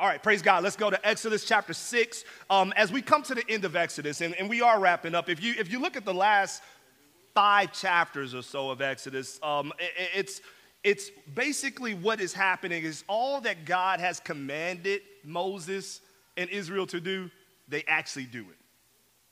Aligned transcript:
All 0.00 0.06
right, 0.06 0.22
praise 0.22 0.42
God. 0.42 0.62
Let's 0.62 0.76
go 0.76 0.90
to 0.90 1.08
Exodus 1.08 1.44
chapter 1.44 1.72
6. 1.72 2.24
Um, 2.50 2.72
as 2.76 2.92
we 2.92 3.02
come 3.02 3.24
to 3.24 3.34
the 3.34 3.42
end 3.48 3.64
of 3.64 3.74
Exodus, 3.74 4.20
and, 4.20 4.32
and, 4.36 4.48
we 4.48 4.62
are 4.62 4.78
wrapping 4.78 5.12
up, 5.12 5.28
if 5.28 5.42
you, 5.42 5.54
if 5.58 5.72
you 5.72 5.80
look 5.80 5.96
at 5.96 6.04
the 6.04 6.14
last 6.14 6.62
five 7.34 7.72
chapters 7.72 8.32
or 8.32 8.42
so 8.42 8.70
of 8.70 8.80
Exodus, 8.80 9.40
um, 9.42 9.72
it, 9.80 9.90
it's, 10.14 10.40
it's 10.84 11.10
basically 11.34 11.94
what 11.94 12.20
is 12.20 12.32
happening 12.32 12.84
is 12.84 13.02
all 13.08 13.40
that 13.40 13.64
God 13.64 13.98
has 13.98 14.20
commanded 14.20 15.00
Moses 15.24 16.00
and 16.36 16.48
Israel 16.48 16.86
to 16.86 17.00
do, 17.00 17.28
they 17.66 17.82
actually 17.88 18.26
do 18.26 18.42
it. 18.42 18.56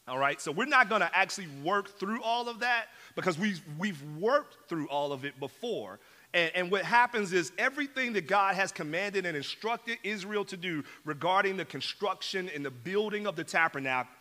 All 0.08 0.18
right, 0.18 0.40
so 0.40 0.50
we're 0.50 0.66
not 0.66 0.88
going 0.88 1.00
to 1.00 1.16
actually 1.16 1.46
work 1.62 1.96
through 1.96 2.22
all 2.24 2.48
of 2.48 2.58
that 2.58 2.86
because 3.14 3.38
we've, 3.38 3.62
we've 3.78 4.02
worked 4.18 4.68
through 4.68 4.88
all 4.88 5.12
of 5.12 5.24
it 5.24 5.38
before. 5.38 6.00
And, 6.36 6.52
and, 6.54 6.70
what 6.70 6.84
happens 6.84 7.32
is 7.32 7.50
everything 7.56 8.12
that 8.12 8.26
God 8.26 8.56
has 8.56 8.70
commanded 8.70 9.24
and 9.24 9.34
instructed 9.34 9.96
Israel 10.02 10.44
to 10.44 10.56
do 10.58 10.84
regarding 11.06 11.56
the 11.56 11.64
construction 11.64 12.50
and 12.54 12.62
the 12.62 12.70
building 12.70 13.26
of 13.26 13.36
the 13.36 13.44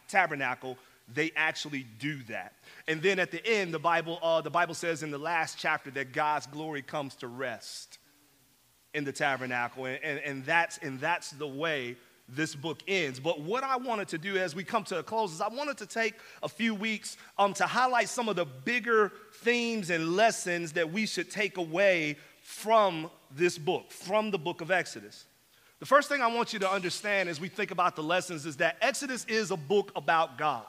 tabernacle, 0.08 0.78
they 1.14 1.34
actually 1.36 1.86
do 2.00 2.24
that. 2.30 2.54
And 2.88 3.02
then 3.02 3.20
at 3.20 3.32
the 3.32 3.46
end, 3.46 3.74
the 3.74 3.80
Bible, 3.80 4.20
uh, 4.24 4.40
the 4.40 4.50
Bible 4.50 4.76
says 4.76 5.04
in 5.04 5.12
the 5.12 5.18
last 5.18 5.58
chapter 5.58 5.92
that 5.92 6.14
God's 6.14 6.48
glory 6.48 6.82
comes 6.82 7.16
to 7.16 7.28
rest 7.28 8.00
in 8.94 9.04
the 9.04 9.12
tabernacle. 9.12 9.84
And, 9.84 10.00
and, 10.02 10.20
and, 10.20 10.46
that's, 10.46 10.78
and 10.78 11.02
that's 11.02 11.32
the 11.32 11.48
way 11.48 11.98
this 12.28 12.56
book 12.56 12.82
ends. 12.88 13.20
But 13.20 13.42
what 13.42 13.64
I 13.64 13.78
wanted 13.78 14.08
to 14.10 14.18
do 14.18 14.38
as 14.38 14.56
we 14.56 14.64
come 14.64 14.84
to 14.86 15.00
a 15.00 15.04
close 15.04 15.34
is 15.34 15.42
I 15.42 15.48
wanted 15.48 15.78
to 15.78 15.86
take 15.86 16.16
a 16.42 16.50
few 16.50 16.74
weeks 16.74 17.18
um, 17.38 17.54
to 17.54 17.66
highlight 17.66 18.10
some 18.10 18.30
of 18.30 18.36
the 18.36 18.46
bigger 18.46 19.12
themes 19.42 19.90
and 19.90 20.16
lessons 20.16 20.74
that 20.74 20.92
we 20.92 21.06
should 21.06 21.30
take 21.30 21.58
away 21.58 22.18
from 22.42 23.10
this 23.32 23.58
book, 23.58 23.92
from 23.92 24.32
the 24.32 24.40
book 24.40 24.62
of 24.62 24.72
Exodus. 24.72 25.26
The 25.80 25.86
first 25.86 26.10
thing 26.10 26.22
I 26.22 26.28
want 26.28 26.54
you 26.54 26.60
to 26.60 26.70
understand 26.70 27.30
as 27.30 27.40
we 27.40 27.50
think 27.50 27.72
about 27.72 27.96
the 27.96 28.04
lessons 28.04 28.46
is 28.46 28.58
that 28.58 28.78
Exodus 28.82 29.26
is 29.26 29.52
a 29.52 29.58
book 29.58 29.92
about 29.96 30.38
God. 30.38 30.66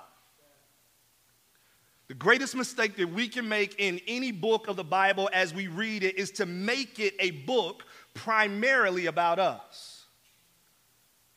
The 2.08 2.14
greatest 2.14 2.54
mistake 2.54 2.96
that 2.96 3.08
we 3.08 3.28
can 3.28 3.48
make 3.48 3.76
in 3.78 4.00
any 4.06 4.30
book 4.30 4.68
of 4.68 4.76
the 4.76 4.84
Bible 4.84 5.28
as 5.32 5.52
we 5.52 5.66
read 5.66 6.04
it 6.04 6.16
is 6.16 6.30
to 6.32 6.46
make 6.46 7.00
it 7.00 7.14
a 7.18 7.30
book 7.30 7.84
primarily 8.14 9.06
about 9.06 9.38
us. 9.38 9.95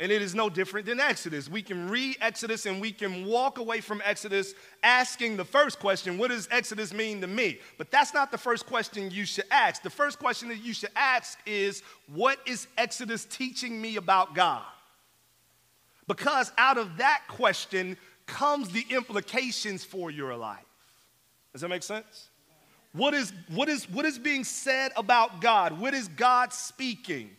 And 0.02 0.14
it 0.14 0.22
is 0.22 0.34
no 0.34 0.50
different 0.50 0.86
than 0.86 1.02
Exodus. 1.02 1.50
We 1.50 1.62
can 1.62 1.90
read 1.90 2.16
Exodus 2.22 2.66
and 2.66 2.80
we 2.80 2.92
can 2.92 3.26
walk 3.26 3.58
away 3.58 3.82
from 3.82 4.02
Exodus 4.06 4.54
asking 4.82 5.36
the 5.36 5.44
first 5.44 5.80
question, 5.80 6.18
What 6.18 6.30
does 6.30 6.48
Exodus 6.52 6.94
mean 6.94 7.20
to 7.20 7.28
me? 7.28 7.60
But 7.78 7.92
that's 7.92 8.14
not 8.14 8.32
the 8.32 8.38
first 8.38 8.66
question 8.66 9.12
you 9.12 9.26
should 9.26 9.44
ask. 9.52 9.82
The 9.82 9.90
first 9.90 10.18
question 10.18 10.48
that 10.50 10.64
you 10.64 10.74
should 10.74 10.92
ask 10.96 11.38
is, 11.46 11.84
What 12.14 12.40
is 12.46 12.68
Exodus 12.78 13.26
teaching 13.26 13.82
me 13.82 13.98
about 13.98 14.34
God? 14.34 14.64
Because 16.08 16.52
out 16.58 16.78
of 16.78 16.98
that 16.98 17.24
question 17.28 17.98
comes 18.26 18.70
the 18.70 18.86
implications 18.90 19.84
for 19.84 20.10
your 20.10 20.36
life. 20.36 20.64
Does 21.52 21.62
that 21.62 21.70
make 21.70 21.84
sense? 21.84 22.30
What 22.94 23.14
is, 23.14 23.34
what 23.50 23.70
is, 23.70 23.90
what 23.90 24.06
is 24.06 24.18
being 24.18 24.44
said 24.44 24.92
about 24.96 25.42
God? 25.42 25.80
What 25.80 25.94
is 25.94 26.08
God 26.08 26.54
speaking? 26.54 27.32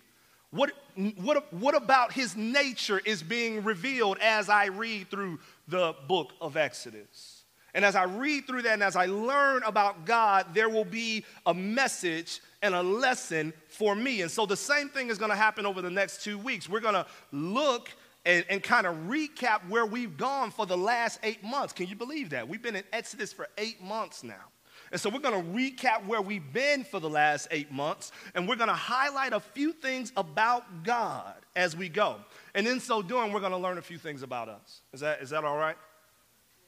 What, 0.50 0.72
what, 1.16 1.52
what 1.52 1.74
about 1.76 2.12
his 2.12 2.36
nature 2.36 3.00
is 3.04 3.22
being 3.22 3.62
revealed 3.62 4.18
as 4.20 4.48
I 4.48 4.66
read 4.66 5.08
through 5.10 5.38
the 5.68 5.94
book 6.08 6.32
of 6.40 6.56
Exodus? 6.56 7.44
And 7.72 7.84
as 7.84 7.94
I 7.94 8.04
read 8.04 8.46
through 8.46 8.62
that 8.62 8.74
and 8.74 8.82
as 8.82 8.96
I 8.96 9.06
learn 9.06 9.62
about 9.62 10.04
God, 10.04 10.46
there 10.54 10.68
will 10.68 10.84
be 10.84 11.24
a 11.46 11.54
message 11.54 12.40
and 12.62 12.74
a 12.74 12.82
lesson 12.82 13.52
for 13.68 13.94
me. 13.94 14.22
And 14.22 14.30
so 14.30 14.44
the 14.44 14.56
same 14.56 14.88
thing 14.88 15.08
is 15.08 15.18
going 15.18 15.30
to 15.30 15.36
happen 15.36 15.66
over 15.66 15.80
the 15.80 15.90
next 15.90 16.24
two 16.24 16.36
weeks. 16.36 16.68
We're 16.68 16.80
going 16.80 16.94
to 16.94 17.06
look 17.30 17.90
and, 18.26 18.44
and 18.50 18.62
kind 18.62 18.86
of 18.86 18.96
recap 19.06 19.68
where 19.68 19.86
we've 19.86 20.16
gone 20.16 20.50
for 20.50 20.66
the 20.66 20.76
last 20.76 21.20
eight 21.22 21.44
months. 21.44 21.72
Can 21.72 21.86
you 21.86 21.94
believe 21.94 22.30
that? 22.30 22.48
We've 22.48 22.62
been 22.62 22.76
in 22.76 22.84
Exodus 22.92 23.32
for 23.32 23.48
eight 23.56 23.80
months 23.80 24.24
now. 24.24 24.50
And 24.92 25.00
so 25.00 25.08
we're 25.08 25.20
going 25.20 25.40
to 25.40 25.50
recap 25.50 26.06
where 26.06 26.20
we've 26.20 26.52
been 26.52 26.82
for 26.82 26.98
the 26.98 27.08
last 27.08 27.48
eight 27.50 27.70
months, 27.70 28.10
and 28.34 28.48
we're 28.48 28.56
going 28.56 28.68
to 28.68 28.74
highlight 28.74 29.32
a 29.32 29.40
few 29.40 29.72
things 29.72 30.12
about 30.16 30.82
God 30.82 31.34
as 31.54 31.76
we 31.76 31.88
go. 31.88 32.16
And 32.54 32.66
in 32.66 32.80
so 32.80 33.00
doing, 33.00 33.32
we're 33.32 33.40
going 33.40 33.52
to 33.52 33.58
learn 33.58 33.78
a 33.78 33.82
few 33.82 33.98
things 33.98 34.22
about 34.22 34.48
us. 34.48 34.80
Is 34.92 35.00
that, 35.00 35.22
is 35.22 35.30
that 35.30 35.44
all 35.44 35.56
right? 35.56 35.76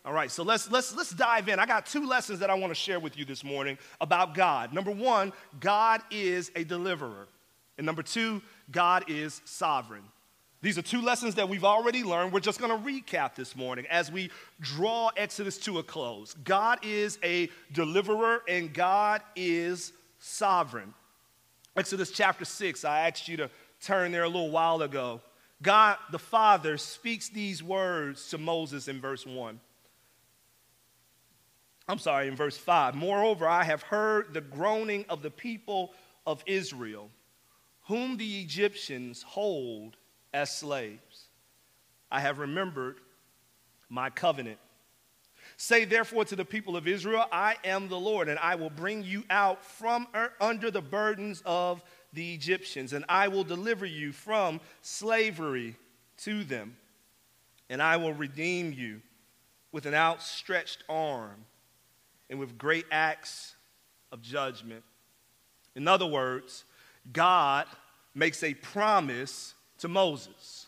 All 0.04 0.12
right, 0.12 0.30
so 0.30 0.42
let's, 0.42 0.70
let's, 0.70 0.94
let's 0.96 1.10
dive 1.10 1.48
in. 1.48 1.60
I 1.60 1.66
got 1.66 1.86
two 1.86 2.08
lessons 2.08 2.40
that 2.40 2.50
I 2.50 2.54
want 2.54 2.72
to 2.72 2.74
share 2.74 2.98
with 2.98 3.16
you 3.16 3.24
this 3.24 3.44
morning 3.44 3.78
about 4.00 4.34
God. 4.34 4.72
Number 4.72 4.90
one, 4.90 5.32
God 5.60 6.00
is 6.10 6.50
a 6.56 6.64
deliverer. 6.64 7.28
And 7.78 7.86
number 7.86 8.02
two, 8.02 8.42
God 8.70 9.04
is 9.08 9.40
sovereign. 9.44 10.02
These 10.62 10.78
are 10.78 10.82
two 10.82 11.02
lessons 11.02 11.34
that 11.34 11.48
we've 11.48 11.64
already 11.64 12.04
learned. 12.04 12.32
We're 12.32 12.38
just 12.38 12.60
going 12.60 12.70
to 12.70 12.88
recap 12.88 13.34
this 13.34 13.56
morning 13.56 13.84
as 13.90 14.12
we 14.12 14.30
draw 14.60 15.10
Exodus 15.16 15.58
to 15.58 15.80
a 15.80 15.82
close. 15.82 16.34
God 16.44 16.78
is 16.84 17.18
a 17.24 17.50
deliverer 17.72 18.42
and 18.48 18.72
God 18.72 19.22
is 19.34 19.92
sovereign. 20.20 20.94
Exodus 21.76 22.12
chapter 22.12 22.44
6, 22.44 22.84
I 22.84 23.08
asked 23.08 23.26
you 23.26 23.36
to 23.38 23.50
turn 23.80 24.12
there 24.12 24.22
a 24.22 24.28
little 24.28 24.52
while 24.52 24.82
ago. 24.82 25.20
God 25.62 25.96
the 26.12 26.18
Father 26.18 26.78
speaks 26.78 27.28
these 27.28 27.60
words 27.60 28.28
to 28.28 28.38
Moses 28.38 28.86
in 28.86 29.00
verse 29.00 29.26
1. 29.26 29.58
I'm 31.88 31.98
sorry, 31.98 32.28
in 32.28 32.36
verse 32.36 32.56
5. 32.56 32.94
Moreover, 32.94 33.48
I 33.48 33.64
have 33.64 33.82
heard 33.82 34.32
the 34.32 34.40
groaning 34.40 35.04
of 35.08 35.22
the 35.22 35.30
people 35.30 35.92
of 36.24 36.44
Israel, 36.46 37.10
whom 37.88 38.16
the 38.16 38.40
Egyptians 38.40 39.22
hold 39.22 39.96
as 40.32 40.50
slaves. 40.50 41.28
I 42.10 42.20
have 42.20 42.38
remembered 42.38 42.96
my 43.88 44.10
covenant. 44.10 44.58
Say 45.56 45.84
therefore 45.84 46.24
to 46.26 46.36
the 46.36 46.44
people 46.44 46.76
of 46.76 46.88
Israel, 46.88 47.26
I 47.30 47.56
am 47.64 47.88
the 47.88 47.98
Lord, 47.98 48.28
and 48.28 48.38
I 48.38 48.54
will 48.54 48.70
bring 48.70 49.02
you 49.02 49.24
out 49.30 49.64
from 49.64 50.06
er, 50.14 50.32
under 50.40 50.70
the 50.70 50.80
burdens 50.80 51.42
of 51.44 51.82
the 52.12 52.34
Egyptians, 52.34 52.92
and 52.92 53.04
I 53.08 53.28
will 53.28 53.44
deliver 53.44 53.86
you 53.86 54.12
from 54.12 54.60
slavery 54.82 55.76
to 56.18 56.44
them, 56.44 56.76
and 57.70 57.82
I 57.82 57.96
will 57.96 58.12
redeem 58.12 58.72
you 58.72 59.00
with 59.72 59.86
an 59.86 59.94
outstretched 59.94 60.84
arm 60.88 61.44
and 62.28 62.38
with 62.38 62.58
great 62.58 62.84
acts 62.90 63.54
of 64.10 64.20
judgment. 64.20 64.84
In 65.74 65.88
other 65.88 66.06
words, 66.06 66.64
God 67.12 67.66
makes 68.14 68.42
a 68.42 68.54
promise 68.54 69.54
to 69.82 69.88
Moses. 69.88 70.66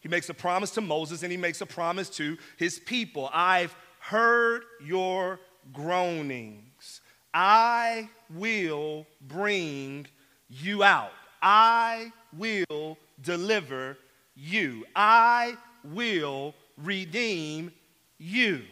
He 0.00 0.08
makes 0.08 0.28
a 0.28 0.34
promise 0.34 0.70
to 0.72 0.80
Moses 0.80 1.22
and 1.22 1.30
he 1.30 1.36
makes 1.36 1.60
a 1.60 1.66
promise 1.66 2.08
to 2.10 2.38
his 2.56 2.78
people. 2.78 3.28
I've 3.32 3.74
heard 3.98 4.62
your 4.84 5.40
groanings. 5.72 7.00
I 7.34 8.08
will 8.30 9.06
bring 9.20 10.06
you 10.48 10.82
out. 10.82 11.10
I 11.42 12.12
will 12.36 12.96
deliver 13.20 13.98
you. 14.36 14.86
I 14.94 15.56
will 15.84 16.54
redeem 16.76 17.72
you. 18.18 18.62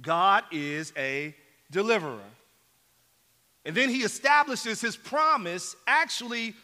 God 0.00 0.44
is 0.50 0.92
a 0.96 1.34
deliverer. 1.70 2.20
And 3.66 3.76
then 3.76 3.90
he 3.90 4.02
establishes 4.02 4.80
his 4.80 4.96
promise 4.96 5.76
actually 5.86 6.54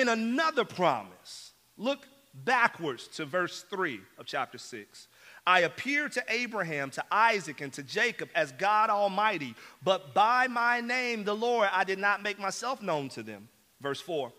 in 0.00 0.08
another 0.08 0.64
promise. 0.64 1.52
Look 1.76 2.06
backwards 2.34 3.08
to 3.08 3.24
verse 3.24 3.64
3 3.70 4.00
of 4.18 4.26
chapter 4.26 4.58
6. 4.58 5.08
I 5.46 5.60
appeared 5.60 6.12
to 6.12 6.24
Abraham, 6.28 6.90
to 6.90 7.04
Isaac, 7.10 7.60
and 7.60 7.72
to 7.72 7.82
Jacob 7.82 8.28
as 8.34 8.52
God 8.52 8.90
Almighty, 8.90 9.54
but 9.82 10.14
by 10.14 10.46
my 10.46 10.80
name, 10.80 11.24
the 11.24 11.34
Lord, 11.34 11.68
I 11.72 11.84
did 11.84 11.98
not 11.98 12.22
make 12.22 12.38
myself 12.38 12.82
known 12.82 13.08
to 13.10 13.22
them. 13.22 13.48
Verse 13.80 14.00
4 14.00 14.32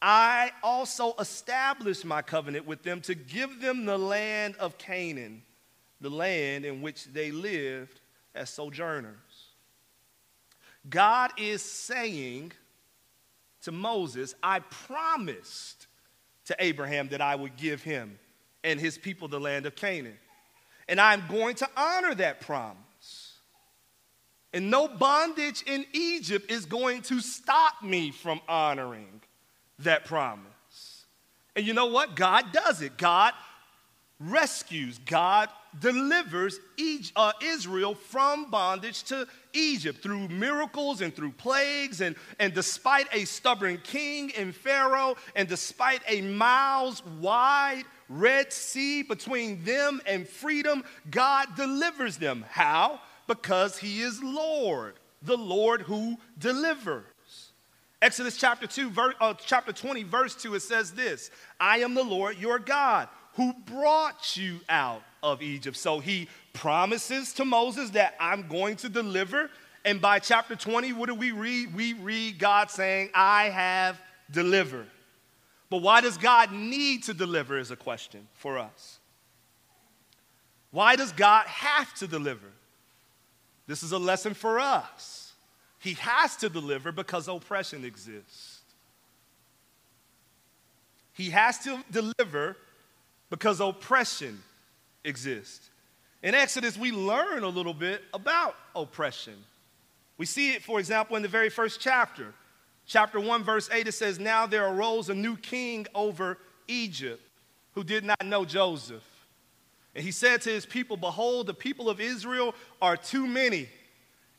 I 0.00 0.50
also 0.64 1.14
established 1.20 2.04
my 2.04 2.22
covenant 2.22 2.66
with 2.66 2.82
them 2.82 3.00
to 3.02 3.14
give 3.14 3.60
them 3.60 3.84
the 3.84 3.98
land 3.98 4.56
of 4.56 4.76
Canaan, 4.76 5.42
the 6.00 6.10
land 6.10 6.64
in 6.64 6.82
which 6.82 7.04
they 7.06 7.30
lived 7.30 8.00
as 8.34 8.50
sojourners. 8.50 9.14
God 10.88 11.30
is 11.36 11.62
saying 11.62 12.52
to 13.62 13.72
Moses, 13.72 14.34
I 14.42 14.60
promised 14.60 15.86
to 16.46 16.56
Abraham 16.58 17.08
that 17.08 17.20
I 17.20 17.34
would 17.34 17.56
give 17.56 17.82
him 17.82 18.18
and 18.64 18.78
his 18.78 18.98
people 18.98 19.28
the 19.28 19.40
land 19.40 19.66
of 19.66 19.74
Canaan. 19.74 20.18
And 20.88 21.00
I'm 21.00 21.24
going 21.28 21.54
to 21.56 21.68
honor 21.76 22.14
that 22.16 22.40
promise. 22.40 22.76
And 24.52 24.70
no 24.70 24.88
bondage 24.88 25.62
in 25.62 25.86
Egypt 25.92 26.50
is 26.50 26.66
going 26.66 27.02
to 27.02 27.20
stop 27.20 27.82
me 27.82 28.10
from 28.10 28.40
honoring 28.48 29.22
that 29.78 30.04
promise. 30.04 31.06
And 31.56 31.66
you 31.66 31.72
know 31.72 31.86
what? 31.86 32.16
God 32.16 32.52
does 32.52 32.82
it. 32.82 32.98
God 32.98 33.32
rescues, 34.20 34.98
God 34.98 35.48
delivers 35.80 36.58
uh, 37.16 37.32
Israel 37.42 37.94
from 37.94 38.50
bondage 38.50 39.02
to 39.04 39.26
Egypt 39.52 40.02
through 40.02 40.28
miracles 40.28 41.00
and 41.00 41.14
through 41.14 41.32
plagues. 41.32 42.00
And, 42.00 42.16
and 42.38 42.52
despite 42.52 43.06
a 43.12 43.24
stubborn 43.24 43.78
king 43.82 44.32
and 44.36 44.54
Pharaoh, 44.54 45.16
and 45.34 45.48
despite 45.48 46.02
a 46.06 46.20
miles 46.20 47.04
wide 47.20 47.84
Red 48.08 48.52
Sea 48.52 49.02
between 49.02 49.64
them 49.64 50.00
and 50.06 50.28
freedom, 50.28 50.84
God 51.10 51.56
delivers 51.56 52.18
them. 52.18 52.44
How? 52.48 53.00
Because 53.26 53.78
He 53.78 54.02
is 54.02 54.22
Lord, 54.22 54.94
the 55.22 55.36
Lord 55.36 55.82
who 55.82 56.18
delivers. 56.38 57.04
Exodus 58.02 58.36
chapter 58.36 58.66
2, 58.66 58.90
verse, 58.90 59.14
uh, 59.20 59.32
chapter 59.34 59.72
20, 59.72 60.02
verse 60.02 60.34
2, 60.34 60.56
it 60.56 60.60
says 60.62 60.92
this 60.92 61.30
I 61.60 61.78
am 61.78 61.94
the 61.94 62.02
Lord 62.02 62.36
your 62.36 62.58
God 62.58 63.08
who 63.34 63.54
brought 63.64 64.36
you 64.36 64.60
out 64.68 65.02
of 65.22 65.42
Egypt. 65.42 65.76
So 65.76 65.98
he 65.98 66.28
promises 66.52 67.32
to 67.34 67.44
Moses 67.44 67.90
that 67.90 68.14
I'm 68.18 68.48
going 68.48 68.76
to 68.76 68.88
deliver. 68.88 69.50
And 69.84 70.00
by 70.00 70.18
chapter 70.18 70.56
20, 70.56 70.92
what 70.92 71.08
do 71.08 71.14
we 71.14 71.32
read? 71.32 71.74
We 71.74 71.94
read 71.94 72.38
God 72.38 72.70
saying, 72.70 73.10
I 73.14 73.44
have 73.44 74.00
delivered. 74.30 74.86
But 75.70 75.82
why 75.82 76.00
does 76.00 76.18
God 76.18 76.52
need 76.52 77.04
to 77.04 77.14
deliver, 77.14 77.58
is 77.58 77.70
a 77.70 77.76
question 77.76 78.26
for 78.34 78.58
us. 78.58 78.98
Why 80.70 80.96
does 80.96 81.12
God 81.12 81.46
have 81.46 81.94
to 81.94 82.06
deliver? 82.06 82.46
This 83.66 83.82
is 83.82 83.92
a 83.92 83.98
lesson 83.98 84.34
for 84.34 84.58
us. 84.58 85.32
He 85.78 85.94
has 85.94 86.36
to 86.36 86.48
deliver 86.48 86.92
because 86.92 87.28
oppression 87.28 87.84
exists. 87.84 88.60
He 91.14 91.30
has 91.30 91.58
to 91.60 91.82
deliver 91.90 92.56
because 93.30 93.60
oppression 93.60 94.42
exists. 95.04 95.70
In 96.22 96.34
Exodus, 96.34 96.76
we 96.76 96.92
learn 96.92 97.42
a 97.42 97.48
little 97.48 97.74
bit 97.74 98.02
about 98.14 98.54
oppression. 98.76 99.34
We 100.18 100.26
see 100.26 100.52
it, 100.52 100.62
for 100.62 100.78
example, 100.78 101.16
in 101.16 101.22
the 101.22 101.28
very 101.28 101.48
first 101.48 101.80
chapter. 101.80 102.32
Chapter 102.86 103.20
1, 103.20 103.42
verse 103.42 103.68
8, 103.72 103.88
it 103.88 103.92
says, 103.92 104.18
Now 104.18 104.46
there 104.46 104.66
arose 104.66 105.08
a 105.08 105.14
new 105.14 105.36
king 105.36 105.86
over 105.94 106.38
Egypt 106.68 107.22
who 107.72 107.82
did 107.82 108.04
not 108.04 108.24
know 108.24 108.44
Joseph. 108.44 109.04
And 109.94 110.04
he 110.04 110.10
said 110.10 110.42
to 110.42 110.50
his 110.50 110.66
people, 110.66 110.96
Behold, 110.96 111.46
the 111.46 111.54
people 111.54 111.90
of 111.90 112.00
Israel 112.00 112.54
are 112.80 112.96
too 112.96 113.26
many 113.26 113.68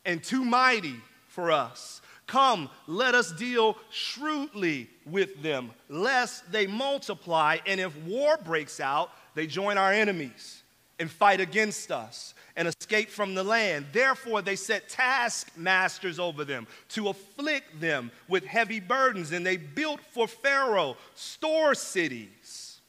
and 0.06 0.24
too 0.24 0.44
mighty 0.44 0.95
for 1.27 1.51
us. 1.51 2.01
Come, 2.27 2.69
let 2.88 3.16
us 3.16 3.31
deal 3.31 3.77
shrewdly 3.89 4.89
with 5.06 5.42
them, 5.44 5.71
lest 5.89 6.50
they 6.51 6.68
multiply, 6.68 7.57
and 7.66 7.80
if 7.80 7.95
war 8.04 8.38
breaks 8.38 8.80
out, 8.80 9.12
they 9.35 9.47
join 9.47 9.77
our 9.77 9.91
enemies 9.91 10.62
and 11.00 11.09
fight 11.09 11.39
against 11.39 11.91
us 11.91 12.33
and 12.56 12.68
escape 12.68 13.09
from 13.09 13.33
the 13.33 13.44
land. 13.44 13.88
Therefore, 13.91 14.41
they 14.41 14.56
set 14.56 14.89
taskmasters 14.89 16.19
over 16.19 16.45
them 16.45 16.68
to 16.89 17.09
afflict 17.09 17.80
them 17.81 18.12
with 18.27 18.45
heavy 18.45 18.80
burdens, 18.80 19.31
and 19.31 19.45
they 19.45 19.57
built 19.57 20.00
for 20.12 20.27
Pharaoh 20.27 20.97
store 21.15 21.74
cities. 21.74 22.80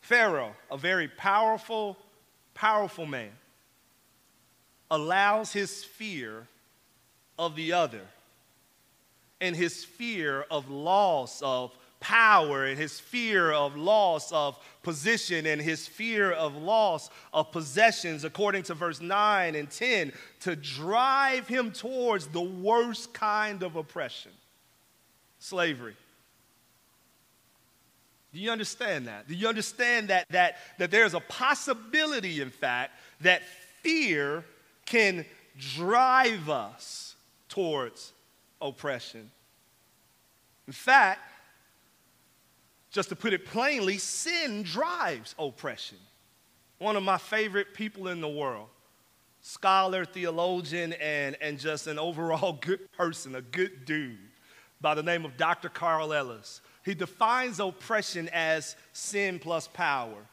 Pharaoh, 0.00 0.54
a 0.70 0.76
very 0.76 1.08
powerful, 1.08 1.96
powerful 2.52 3.06
man 3.06 3.32
allows 4.90 5.52
his 5.52 5.82
fear 5.82 6.46
of 7.38 7.56
the 7.56 7.72
other 7.72 8.02
and 9.44 9.54
his 9.54 9.84
fear 9.84 10.46
of 10.50 10.70
loss 10.70 11.42
of 11.42 11.76
power 12.00 12.64
and 12.66 12.78
his 12.78 12.98
fear 12.98 13.52
of 13.52 13.76
loss 13.76 14.32
of 14.32 14.58
position 14.82 15.46
and 15.46 15.60
his 15.60 15.86
fear 15.86 16.32
of 16.32 16.56
loss 16.56 17.10
of 17.32 17.52
possessions, 17.52 18.24
according 18.24 18.62
to 18.62 18.74
verse 18.74 19.00
9 19.00 19.54
and 19.54 19.70
10, 19.70 20.12
to 20.40 20.56
drive 20.56 21.46
him 21.46 21.72
towards 21.72 22.26
the 22.28 22.40
worst 22.40 23.12
kind 23.12 23.62
of 23.62 23.76
oppression 23.76 24.32
slavery. 25.38 25.96
Do 28.32 28.40
you 28.40 28.50
understand 28.50 29.06
that? 29.08 29.28
Do 29.28 29.34
you 29.34 29.46
understand 29.46 30.08
that, 30.08 30.26
that, 30.30 30.56
that 30.78 30.90
there's 30.90 31.14
a 31.14 31.20
possibility, 31.20 32.40
in 32.40 32.50
fact, 32.50 32.92
that 33.20 33.42
fear 33.82 34.44
can 34.86 35.24
drive 35.58 36.48
us 36.48 37.14
towards 37.48 38.12
oppression. 38.64 39.30
In 40.66 40.72
fact, 40.72 41.20
just 42.90 43.10
to 43.10 43.16
put 43.16 43.32
it 43.32 43.44
plainly, 43.44 43.98
sin 43.98 44.62
drives 44.62 45.34
oppression. 45.38 45.98
One 46.78 46.96
of 46.96 47.02
my 47.02 47.18
favorite 47.18 47.74
people 47.74 48.08
in 48.08 48.20
the 48.20 48.28
world, 48.28 48.68
scholar, 49.40 50.04
theologian, 50.04 50.94
and, 50.94 51.36
and 51.40 51.58
just 51.58 51.86
an 51.86 51.98
overall 51.98 52.52
good 52.60 52.90
person, 52.92 53.34
a 53.34 53.42
good 53.42 53.84
dude, 53.84 54.18
by 54.80 54.94
the 54.94 55.02
name 55.02 55.24
of 55.24 55.36
Dr. 55.36 55.68
Carl 55.68 56.12
Ellis. 56.12 56.60
He 56.84 56.94
defines 56.94 57.60
oppression 57.60 58.28
as 58.32 58.76
sin 58.92 59.38
plus 59.38 59.68
power. 59.68 60.26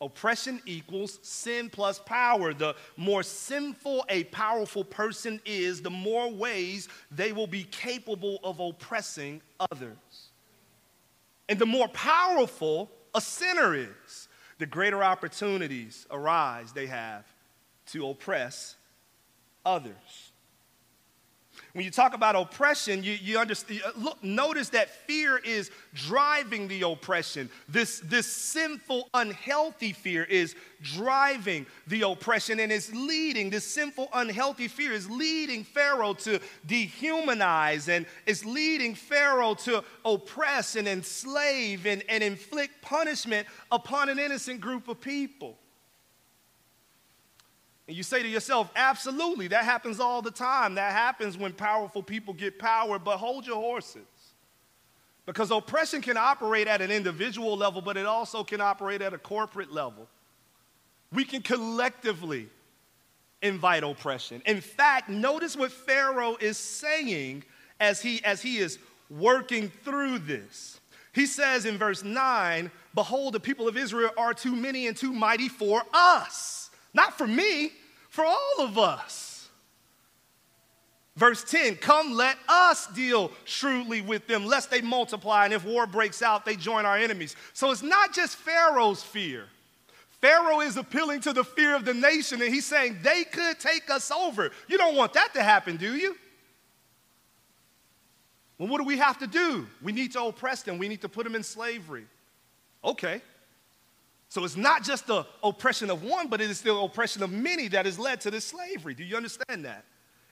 Oppression 0.00 0.62
equals 0.64 1.18
sin 1.22 1.68
plus 1.70 1.98
power. 1.98 2.54
The 2.54 2.76
more 2.96 3.24
sinful 3.24 4.04
a 4.08 4.24
powerful 4.24 4.84
person 4.84 5.40
is, 5.44 5.82
the 5.82 5.90
more 5.90 6.30
ways 6.30 6.88
they 7.10 7.32
will 7.32 7.48
be 7.48 7.64
capable 7.64 8.38
of 8.44 8.60
oppressing 8.60 9.42
others. 9.72 10.30
And 11.48 11.58
the 11.58 11.66
more 11.66 11.88
powerful 11.88 12.90
a 13.14 13.20
sinner 13.20 13.74
is, 13.74 14.28
the 14.58 14.66
greater 14.66 15.02
opportunities 15.02 16.06
arise 16.10 16.72
they 16.72 16.86
have 16.86 17.24
to 17.86 18.08
oppress 18.08 18.76
others. 19.64 20.27
When 21.78 21.84
you 21.84 21.92
talk 21.92 22.12
about 22.12 22.34
oppression, 22.34 23.04
you, 23.04 23.12
you 23.12 23.38
understand, 23.38 23.82
uh, 23.86 23.92
look, 23.96 24.24
notice 24.24 24.70
that 24.70 24.90
fear 25.06 25.38
is 25.38 25.70
driving 25.94 26.66
the 26.66 26.82
oppression. 26.82 27.48
This, 27.68 28.00
this 28.00 28.26
sinful, 28.26 29.08
unhealthy 29.14 29.92
fear 29.92 30.24
is 30.24 30.56
driving 30.82 31.66
the 31.86 32.02
oppression 32.02 32.58
and 32.58 32.72
is 32.72 32.92
leading, 32.92 33.48
this 33.48 33.64
sinful, 33.64 34.08
unhealthy 34.12 34.66
fear 34.66 34.90
is 34.90 35.08
leading 35.08 35.62
Pharaoh 35.62 36.14
to 36.14 36.40
dehumanize 36.66 37.88
and 37.88 38.06
is 38.26 38.44
leading 38.44 38.96
Pharaoh 38.96 39.54
to 39.54 39.84
oppress 40.04 40.74
and 40.74 40.88
enslave 40.88 41.86
and, 41.86 42.02
and 42.08 42.24
inflict 42.24 42.82
punishment 42.82 43.46
upon 43.70 44.08
an 44.08 44.18
innocent 44.18 44.60
group 44.60 44.88
of 44.88 45.00
people. 45.00 45.56
And 47.88 47.96
you 47.96 48.02
say 48.02 48.22
to 48.22 48.28
yourself, 48.28 48.70
absolutely, 48.76 49.48
that 49.48 49.64
happens 49.64 49.98
all 49.98 50.20
the 50.20 50.30
time. 50.30 50.74
That 50.74 50.92
happens 50.92 51.38
when 51.38 51.54
powerful 51.54 52.02
people 52.02 52.34
get 52.34 52.58
power, 52.58 52.98
but 52.98 53.16
hold 53.16 53.46
your 53.46 53.56
horses. 53.56 54.02
Because 55.24 55.50
oppression 55.50 56.02
can 56.02 56.18
operate 56.18 56.68
at 56.68 56.82
an 56.82 56.90
individual 56.90 57.56
level, 57.56 57.80
but 57.80 57.96
it 57.96 58.04
also 58.04 58.44
can 58.44 58.60
operate 58.60 59.00
at 59.00 59.14
a 59.14 59.18
corporate 59.18 59.72
level. 59.72 60.06
We 61.12 61.24
can 61.24 61.40
collectively 61.40 62.48
invite 63.40 63.82
oppression. 63.82 64.42
In 64.44 64.60
fact, 64.60 65.08
notice 65.08 65.56
what 65.56 65.72
Pharaoh 65.72 66.36
is 66.40 66.58
saying 66.58 67.44
as 67.80 68.02
he, 68.02 68.22
as 68.22 68.42
he 68.42 68.58
is 68.58 68.78
working 69.08 69.70
through 69.82 70.18
this. 70.18 70.78
He 71.14 71.24
says 71.24 71.64
in 71.64 71.78
verse 71.78 72.04
9, 72.04 72.70
Behold, 72.94 73.32
the 73.32 73.40
people 73.40 73.66
of 73.66 73.78
Israel 73.78 74.10
are 74.18 74.34
too 74.34 74.54
many 74.54 74.88
and 74.88 74.96
too 74.96 75.12
mighty 75.12 75.48
for 75.48 75.82
us. 75.94 76.68
Not 76.94 77.16
for 77.16 77.26
me, 77.26 77.72
for 78.08 78.24
all 78.24 78.54
of 78.60 78.78
us. 78.78 79.48
Verse 81.18 81.42
10 81.42 81.76
Come, 81.76 82.12
let 82.12 82.36
us 82.48 82.86
deal 82.88 83.32
shrewdly 83.44 84.00
with 84.00 84.26
them, 84.28 84.46
lest 84.46 84.70
they 84.70 84.80
multiply, 84.80 85.44
and 85.44 85.52
if 85.52 85.64
war 85.64 85.86
breaks 85.86 86.22
out, 86.22 86.44
they 86.44 86.54
join 86.54 86.86
our 86.86 86.96
enemies. 86.96 87.34
So 87.52 87.70
it's 87.72 87.82
not 87.82 88.14
just 88.14 88.36
Pharaoh's 88.36 89.02
fear. 89.02 89.46
Pharaoh 90.20 90.60
is 90.60 90.76
appealing 90.76 91.20
to 91.22 91.32
the 91.32 91.44
fear 91.44 91.74
of 91.74 91.84
the 91.84 91.94
nation, 91.94 92.40
and 92.40 92.52
he's 92.52 92.66
saying 92.66 92.98
they 93.02 93.24
could 93.24 93.58
take 93.58 93.90
us 93.90 94.10
over. 94.10 94.50
You 94.68 94.78
don't 94.78 94.96
want 94.96 95.12
that 95.12 95.34
to 95.34 95.42
happen, 95.42 95.76
do 95.76 95.94
you? 95.96 96.16
Well, 98.58 98.68
what 98.68 98.78
do 98.78 98.84
we 98.84 98.98
have 98.98 99.18
to 99.18 99.26
do? 99.26 99.66
We 99.82 99.92
need 99.92 100.12
to 100.12 100.24
oppress 100.24 100.62
them, 100.62 100.78
we 100.78 100.88
need 100.88 101.02
to 101.02 101.08
put 101.08 101.24
them 101.24 101.34
in 101.34 101.42
slavery. 101.42 102.06
Okay. 102.84 103.22
So 104.28 104.44
it's 104.44 104.56
not 104.56 104.84
just 104.84 105.06
the 105.06 105.24
oppression 105.42 105.90
of 105.90 106.02
one, 106.02 106.28
but 106.28 106.40
it 106.40 106.50
is 106.50 106.60
the 106.60 106.74
oppression 106.74 107.22
of 107.22 107.32
many 107.32 107.68
that 107.68 107.86
has 107.86 107.98
led 107.98 108.20
to 108.22 108.30
this 108.30 108.44
slavery. 108.44 108.94
Do 108.94 109.04
you 109.04 109.16
understand 109.16 109.64
that? 109.64 109.84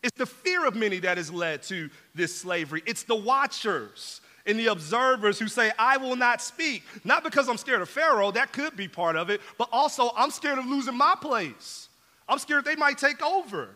It's 0.02 0.16
the 0.16 0.26
fear 0.26 0.66
of 0.66 0.74
many 0.74 0.98
that 1.00 1.16
has 1.16 1.32
led 1.32 1.62
to 1.64 1.88
this 2.14 2.36
slavery. 2.36 2.82
It's 2.86 3.04
the 3.04 3.16
watchers 3.16 4.20
and 4.44 4.58
the 4.58 4.66
observers 4.66 5.38
who 5.38 5.48
say, 5.48 5.72
I 5.78 5.96
will 5.96 6.14
not 6.14 6.40
speak. 6.40 6.84
Not 7.04 7.24
because 7.24 7.48
I'm 7.48 7.56
scared 7.56 7.80
of 7.80 7.88
Pharaoh, 7.88 8.30
that 8.32 8.52
could 8.52 8.76
be 8.76 8.86
part 8.86 9.16
of 9.16 9.30
it, 9.30 9.40
but 9.58 9.68
also 9.72 10.10
I'm 10.16 10.30
scared 10.30 10.58
of 10.58 10.66
losing 10.66 10.96
my 10.96 11.14
place. 11.20 11.88
I'm 12.28 12.38
scared 12.38 12.64
they 12.64 12.76
might 12.76 12.98
take 12.98 13.22
over. 13.22 13.70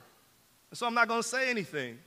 So 0.73 0.87
I'm 0.87 0.95
not 0.95 1.09
going 1.09 1.23
to 1.23 1.29
say 1.29 1.51
anything. 1.51 1.99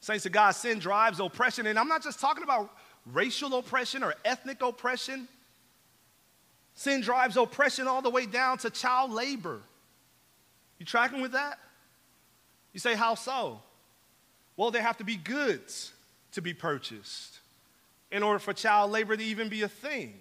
Saints 0.00 0.26
of 0.26 0.32
God, 0.32 0.50
sin 0.52 0.78
drives 0.78 1.20
oppression. 1.20 1.66
And 1.66 1.78
I'm 1.78 1.88
not 1.88 2.02
just 2.02 2.20
talking 2.20 2.44
about 2.44 2.70
racial 3.06 3.56
oppression 3.58 4.02
or 4.02 4.14
ethnic 4.24 4.62
oppression. 4.62 5.28
Sin 6.78 7.00
drives 7.00 7.36
oppression 7.36 7.88
all 7.88 8.02
the 8.02 8.08
way 8.08 8.24
down 8.24 8.56
to 8.58 8.70
child 8.70 9.10
labor. 9.10 9.62
You 10.78 10.86
tracking 10.86 11.20
with 11.20 11.32
that? 11.32 11.58
You 12.72 12.78
say, 12.78 12.94
how 12.94 13.16
so? 13.16 13.60
Well, 14.56 14.70
there 14.70 14.80
have 14.80 14.96
to 14.98 15.04
be 15.04 15.16
goods 15.16 15.92
to 16.30 16.40
be 16.40 16.54
purchased 16.54 17.40
in 18.12 18.22
order 18.22 18.38
for 18.38 18.52
child 18.52 18.92
labor 18.92 19.16
to 19.16 19.24
even 19.24 19.48
be 19.48 19.62
a 19.62 19.68
thing. 19.68 20.14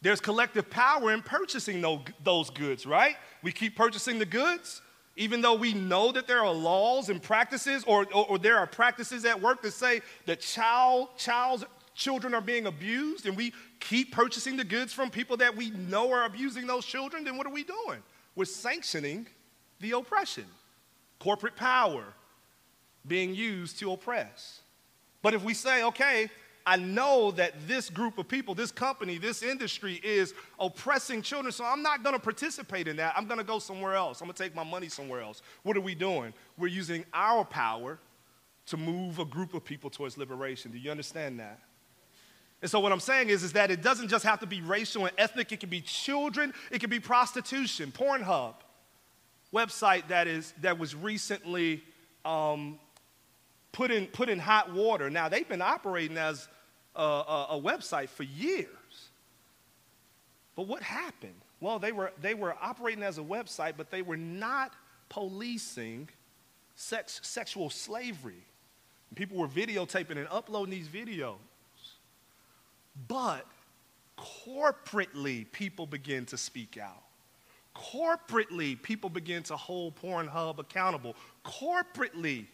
There's 0.00 0.22
collective 0.22 0.70
power 0.70 1.12
in 1.12 1.20
purchasing 1.20 1.84
those 2.24 2.48
goods, 2.48 2.86
right? 2.86 3.16
We 3.42 3.52
keep 3.52 3.76
purchasing 3.76 4.18
the 4.18 4.24
goods, 4.24 4.80
even 5.16 5.42
though 5.42 5.56
we 5.56 5.74
know 5.74 6.12
that 6.12 6.26
there 6.26 6.42
are 6.42 6.50
laws 6.50 7.10
and 7.10 7.22
practices, 7.22 7.84
or, 7.86 8.06
or, 8.14 8.26
or 8.26 8.38
there 8.38 8.56
are 8.56 8.66
practices 8.66 9.26
at 9.26 9.38
work 9.38 9.60
that 9.60 9.72
say 9.72 10.00
that 10.24 10.40
child, 10.40 11.08
child's, 11.18 11.66
children 11.94 12.32
are 12.34 12.40
being 12.40 12.66
abused, 12.66 13.26
and 13.26 13.36
we 13.36 13.52
keep 13.82 14.12
purchasing 14.12 14.56
the 14.56 14.64
goods 14.64 14.92
from 14.92 15.10
people 15.10 15.36
that 15.38 15.56
we 15.56 15.70
know 15.70 16.12
are 16.12 16.24
abusing 16.24 16.66
those 16.66 16.86
children, 16.86 17.24
then 17.24 17.36
what 17.36 17.46
are 17.46 17.52
we 17.52 17.64
doing? 17.64 18.02
We're 18.34 18.44
sanctioning 18.44 19.26
the 19.80 19.92
oppression, 19.92 20.46
corporate 21.18 21.56
power 21.56 22.04
being 23.06 23.34
used 23.34 23.78
to 23.80 23.92
oppress. 23.92 24.60
But 25.20 25.34
if 25.34 25.42
we 25.42 25.54
say, 25.54 25.82
okay, 25.84 26.30
I 26.64 26.76
know 26.76 27.32
that 27.32 27.66
this 27.66 27.90
group 27.90 28.18
of 28.18 28.28
people, 28.28 28.54
this 28.54 28.70
company, 28.70 29.18
this 29.18 29.42
industry 29.42 30.00
is 30.04 30.32
oppressing 30.60 31.22
children, 31.22 31.52
so 31.52 31.64
I'm 31.64 31.82
not 31.82 32.04
gonna 32.04 32.20
participate 32.20 32.86
in 32.86 32.96
that. 32.96 33.14
I'm 33.16 33.26
gonna 33.26 33.42
go 33.42 33.58
somewhere 33.58 33.94
else. 33.94 34.20
I'm 34.20 34.26
gonna 34.28 34.34
take 34.34 34.54
my 34.54 34.64
money 34.64 34.88
somewhere 34.88 35.20
else. 35.20 35.42
What 35.64 35.76
are 35.76 35.80
we 35.80 35.96
doing? 35.96 36.32
We're 36.56 36.68
using 36.68 37.04
our 37.12 37.44
power 37.44 37.98
to 38.66 38.76
move 38.76 39.18
a 39.18 39.24
group 39.24 39.54
of 39.54 39.64
people 39.64 39.90
towards 39.90 40.16
liberation. 40.16 40.70
Do 40.70 40.78
you 40.78 40.92
understand 40.92 41.40
that? 41.40 41.58
And 42.62 42.70
so 42.70 42.78
what 42.78 42.92
I'm 42.92 43.00
saying 43.00 43.28
is, 43.28 43.42
is 43.42 43.52
that 43.54 43.72
it 43.72 43.82
doesn't 43.82 44.08
just 44.08 44.24
have 44.24 44.38
to 44.40 44.46
be 44.46 44.62
racial 44.62 45.04
and 45.04 45.14
ethnic, 45.18 45.50
it 45.50 45.58
can 45.60 45.68
be 45.68 45.80
children, 45.80 46.54
it 46.70 46.78
can 46.78 46.88
be 46.88 47.00
prostitution, 47.00 47.92
Pornhub, 47.92 48.54
website 49.52 50.08
that 50.08 50.28
is 50.28 50.54
that 50.62 50.78
was 50.78 50.94
recently 50.94 51.82
um, 52.24 52.78
put 53.72 53.90
in 53.90 54.06
put 54.06 54.28
in 54.28 54.38
hot 54.38 54.72
water. 54.72 55.10
Now 55.10 55.28
they've 55.28 55.48
been 55.48 55.60
operating 55.60 56.16
as 56.16 56.48
a, 56.94 57.02
a, 57.02 57.46
a 57.50 57.60
website 57.60 58.08
for 58.08 58.22
years. 58.22 58.68
But 60.54 60.68
what 60.68 60.82
happened? 60.82 61.34
Well, 61.60 61.80
they 61.80 61.92
were 61.92 62.12
they 62.20 62.34
were 62.34 62.54
operating 62.62 63.02
as 63.02 63.18
a 63.18 63.22
website, 63.22 63.74
but 63.76 63.90
they 63.90 64.02
were 64.02 64.16
not 64.16 64.72
policing 65.08 66.08
sex, 66.76 67.20
sexual 67.24 67.70
slavery. 67.70 68.46
And 69.10 69.16
people 69.16 69.36
were 69.36 69.48
videotaping 69.48 70.16
and 70.16 70.28
uploading 70.30 70.70
these 70.70 70.88
videos. 70.88 71.38
But 73.08 73.46
corporately, 74.18 75.50
people 75.52 75.86
begin 75.86 76.26
to 76.26 76.36
speak 76.36 76.78
out. 76.78 77.02
Corporately, 77.74 78.80
people 78.80 79.08
begin 79.08 79.42
to 79.44 79.56
hold 79.56 79.96
Pornhub 79.96 80.58
accountable. 80.58 81.16
Corporately, 81.44 82.46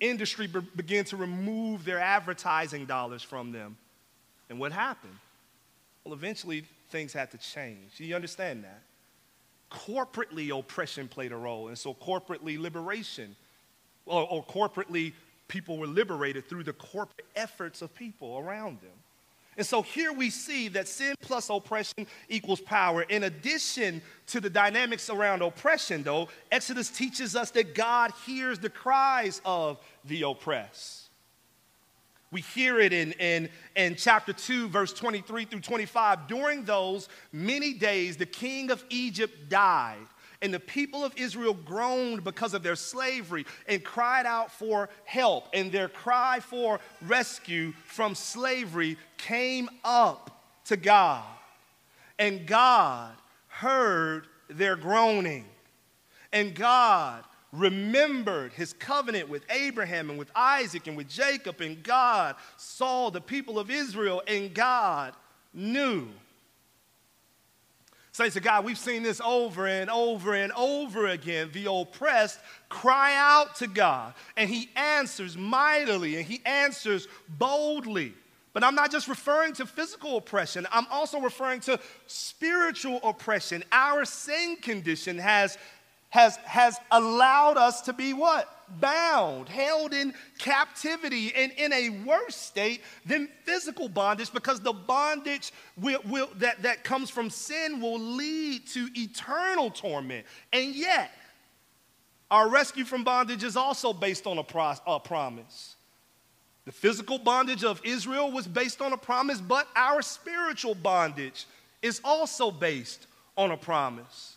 industry 0.00 0.46
be- 0.46 1.02
to 1.04 1.16
remove 1.16 1.84
their 1.84 1.98
advertising 1.98 2.84
dollars 2.84 3.22
from 3.22 3.52
them. 3.52 3.76
And 4.50 4.58
what 4.58 4.72
happened? 4.72 5.16
Well, 6.04 6.12
eventually 6.12 6.64
things 6.90 7.12
had 7.12 7.30
to 7.30 7.38
change. 7.38 7.92
You 7.98 8.14
understand 8.14 8.64
that? 8.64 8.82
Corporately, 9.70 10.56
oppression 10.56 11.08
played 11.08 11.32
a 11.32 11.36
role. 11.36 11.68
And 11.68 11.78
so, 11.78 11.94
corporately, 11.94 12.58
liberation, 12.60 13.34
or, 14.04 14.28
or 14.28 14.44
corporately, 14.44 15.14
people 15.48 15.78
were 15.78 15.86
liberated 15.86 16.46
through 16.48 16.64
the 16.64 16.74
corporate 16.74 17.26
efforts 17.34 17.80
of 17.80 17.94
people 17.94 18.38
around 18.38 18.80
them. 18.80 18.90
And 19.56 19.66
so 19.66 19.82
here 19.82 20.12
we 20.12 20.30
see 20.30 20.68
that 20.68 20.88
sin 20.88 21.14
plus 21.20 21.50
oppression 21.50 22.06
equals 22.28 22.60
power. 22.60 23.02
In 23.02 23.24
addition 23.24 24.00
to 24.28 24.40
the 24.40 24.48
dynamics 24.48 25.10
around 25.10 25.42
oppression, 25.42 26.02
though, 26.02 26.28
Exodus 26.50 26.88
teaches 26.88 27.36
us 27.36 27.50
that 27.50 27.74
God 27.74 28.12
hears 28.24 28.58
the 28.58 28.70
cries 28.70 29.42
of 29.44 29.78
the 30.06 30.22
oppressed. 30.22 31.02
We 32.30 32.40
hear 32.40 32.80
it 32.80 32.94
in, 32.94 33.12
in, 33.12 33.50
in 33.76 33.94
chapter 33.94 34.32
2, 34.32 34.68
verse 34.68 34.94
23 34.94 35.44
through 35.44 35.60
25. 35.60 36.28
During 36.28 36.64
those 36.64 37.10
many 37.30 37.74
days, 37.74 38.16
the 38.16 38.24
king 38.24 38.70
of 38.70 38.82
Egypt 38.88 39.50
died 39.50 40.06
and 40.42 40.52
the 40.52 40.60
people 40.60 41.04
of 41.04 41.16
Israel 41.16 41.54
groaned 41.54 42.24
because 42.24 42.52
of 42.52 42.62
their 42.62 42.76
slavery 42.76 43.46
and 43.68 43.82
cried 43.82 44.26
out 44.26 44.50
for 44.50 44.88
help. 45.04 45.46
And 45.54 45.70
their 45.70 45.88
cry 45.88 46.40
for 46.40 46.80
rescue 47.00 47.72
from 47.86 48.14
slavery 48.14 48.98
came 49.16 49.70
up 49.84 50.42
to 50.66 50.76
God. 50.76 51.24
And 52.18 52.46
God 52.46 53.14
heard 53.46 54.26
their 54.48 54.76
groaning. 54.76 55.46
And 56.32 56.54
God 56.54 57.24
remembered 57.52 58.52
his 58.52 58.72
covenant 58.72 59.28
with 59.28 59.44
Abraham 59.50 60.10
and 60.10 60.18
with 60.18 60.30
Isaac 60.34 60.86
and 60.86 60.96
with 60.96 61.08
Jacob. 61.08 61.60
And 61.60 61.82
God 61.82 62.34
saw 62.56 63.10
the 63.10 63.20
people 63.20 63.58
of 63.58 63.70
Israel, 63.70 64.22
and 64.26 64.52
God 64.52 65.14
knew 65.54 66.08
Saints 68.12 68.36
of 68.36 68.42
God, 68.42 68.66
we've 68.66 68.76
seen 68.76 69.02
this 69.02 69.22
over 69.24 69.66
and 69.66 69.88
over 69.88 70.34
and 70.34 70.52
over 70.52 71.06
again. 71.06 71.48
The 71.54 71.70
oppressed 71.72 72.38
cry 72.68 73.14
out 73.16 73.56
to 73.56 73.66
God, 73.66 74.12
and 74.36 74.50
He 74.50 74.68
answers 74.76 75.36
mightily, 75.36 76.16
and 76.16 76.26
He 76.26 76.42
answers 76.44 77.08
boldly. 77.38 78.12
But 78.52 78.64
I'm 78.64 78.74
not 78.74 78.92
just 78.92 79.08
referring 79.08 79.54
to 79.54 79.66
physical 79.66 80.18
oppression, 80.18 80.66
I'm 80.70 80.86
also 80.90 81.20
referring 81.20 81.60
to 81.60 81.80
spiritual 82.06 83.00
oppression. 83.02 83.64
Our 83.72 84.04
sin 84.04 84.56
condition 84.60 85.16
has, 85.16 85.56
has, 86.10 86.36
has 86.44 86.76
allowed 86.90 87.56
us 87.56 87.80
to 87.82 87.94
be 87.94 88.12
what? 88.12 88.46
Bound, 88.80 89.48
held 89.48 89.92
in 89.92 90.14
captivity, 90.38 91.32
and 91.34 91.52
in 91.52 91.72
a 91.72 91.90
worse 92.04 92.36
state 92.36 92.82
than 93.06 93.28
physical 93.44 93.88
bondage 93.88 94.32
because 94.32 94.60
the 94.60 94.72
bondage 94.72 95.52
will, 95.76 96.00
will, 96.08 96.28
that, 96.36 96.62
that 96.62 96.84
comes 96.84 97.10
from 97.10 97.30
sin 97.30 97.80
will 97.80 98.00
lead 98.00 98.66
to 98.68 98.88
eternal 98.94 99.70
torment. 99.70 100.26
And 100.52 100.74
yet, 100.74 101.10
our 102.30 102.48
rescue 102.48 102.84
from 102.84 103.04
bondage 103.04 103.44
is 103.44 103.56
also 103.56 103.92
based 103.92 104.26
on 104.26 104.38
a, 104.38 104.44
pro- 104.44 104.74
a 104.86 104.98
promise. 104.98 105.76
The 106.64 106.72
physical 106.72 107.18
bondage 107.18 107.64
of 107.64 107.80
Israel 107.84 108.30
was 108.30 108.46
based 108.46 108.80
on 108.80 108.92
a 108.92 108.96
promise, 108.96 109.40
but 109.40 109.68
our 109.74 110.00
spiritual 110.00 110.74
bondage 110.74 111.46
is 111.82 112.00
also 112.04 112.50
based 112.50 113.06
on 113.36 113.50
a 113.50 113.56
promise. 113.56 114.36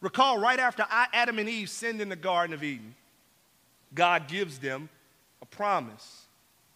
Recall 0.00 0.38
right 0.38 0.58
after 0.58 0.84
Adam 0.90 1.38
and 1.38 1.48
Eve 1.48 1.70
sinned 1.70 2.02
in 2.02 2.10
the 2.10 2.16
Garden 2.16 2.52
of 2.52 2.62
Eden, 2.62 2.94
God 3.94 4.28
gives 4.28 4.58
them 4.58 4.88
a 5.42 5.46
promise. 5.46 6.26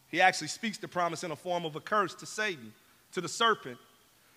He 0.08 0.20
actually 0.20 0.48
speaks 0.48 0.78
the 0.78 0.88
promise 0.88 1.24
in 1.24 1.30
a 1.30 1.36
form 1.36 1.64
of 1.64 1.76
a 1.76 1.80
curse 1.80 2.14
to 2.16 2.26
Satan, 2.26 2.72
to 3.12 3.20
the 3.20 3.28
serpent. 3.28 3.78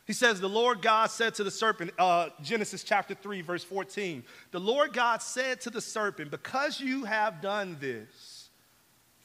He 0.06 0.14
says, 0.14 0.40
The 0.40 0.50
Lord 0.50 0.82
God 0.82 1.10
said 1.10 1.36
to 1.36 1.44
the 1.44 1.52
serpent, 1.52 1.92
uh, 1.98 2.30
Genesis 2.42 2.84
chapter 2.84 3.14
3, 3.14 3.42
verse 3.42 3.64
14, 3.64 4.24
the 4.52 4.60
Lord 4.60 4.94
God 4.94 5.22
said 5.22 5.62
to 5.62 5.70
the 5.70 5.82
serpent, 5.82 6.32
Because 6.32 6.80
you 6.80 7.06
have 7.06 7.42
done 7.42 7.78
this, 7.80 8.41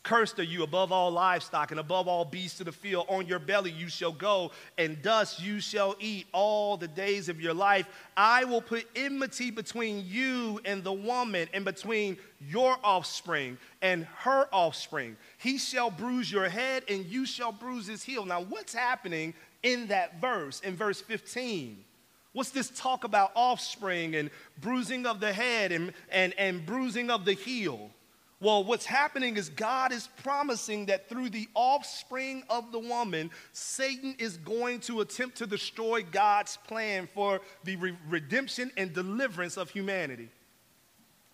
Cursed 0.06 0.38
are 0.38 0.44
you 0.44 0.62
above 0.62 0.92
all 0.92 1.10
livestock 1.10 1.72
and 1.72 1.80
above 1.80 2.06
all 2.06 2.24
beasts 2.24 2.60
of 2.60 2.66
the 2.66 2.72
field. 2.72 3.06
On 3.08 3.26
your 3.26 3.40
belly 3.40 3.72
you 3.72 3.88
shall 3.88 4.12
go, 4.12 4.52
and 4.78 5.02
dust 5.02 5.42
you 5.42 5.58
shall 5.58 5.96
eat 5.98 6.28
all 6.32 6.76
the 6.76 6.86
days 6.86 7.28
of 7.28 7.40
your 7.40 7.52
life. 7.52 7.88
I 8.16 8.44
will 8.44 8.60
put 8.60 8.86
enmity 8.94 9.50
between 9.50 10.04
you 10.06 10.60
and 10.64 10.84
the 10.84 10.92
woman, 10.92 11.48
and 11.52 11.64
between 11.64 12.18
your 12.48 12.76
offspring 12.84 13.58
and 13.82 14.04
her 14.18 14.46
offspring. 14.52 15.16
He 15.38 15.58
shall 15.58 15.90
bruise 15.90 16.30
your 16.30 16.48
head, 16.48 16.84
and 16.88 17.04
you 17.06 17.26
shall 17.26 17.50
bruise 17.50 17.88
his 17.88 18.04
heel. 18.04 18.24
Now, 18.24 18.42
what's 18.42 18.74
happening 18.74 19.34
in 19.64 19.88
that 19.88 20.20
verse, 20.20 20.60
in 20.60 20.76
verse 20.76 21.00
15? 21.00 21.84
What's 22.32 22.50
this 22.50 22.70
talk 22.70 23.02
about 23.02 23.32
offspring 23.34 24.14
and 24.14 24.30
bruising 24.60 25.04
of 25.04 25.18
the 25.18 25.32
head 25.32 25.72
and, 25.72 25.92
and, 26.10 26.32
and 26.38 26.64
bruising 26.64 27.10
of 27.10 27.24
the 27.24 27.32
heel? 27.32 27.90
Well, 28.38 28.64
what's 28.64 28.84
happening 28.84 29.38
is 29.38 29.48
God 29.48 29.92
is 29.92 30.08
promising 30.22 30.86
that 30.86 31.08
through 31.08 31.30
the 31.30 31.48
offspring 31.54 32.42
of 32.50 32.70
the 32.70 32.78
woman, 32.78 33.30
Satan 33.52 34.14
is 34.18 34.36
going 34.36 34.80
to 34.80 35.00
attempt 35.00 35.38
to 35.38 35.46
destroy 35.46 36.02
God's 36.02 36.58
plan 36.68 37.08
for 37.14 37.40
the 37.64 37.76
re- 37.76 37.96
redemption 38.08 38.70
and 38.76 38.92
deliverance 38.92 39.56
of 39.56 39.70
humanity. 39.70 40.28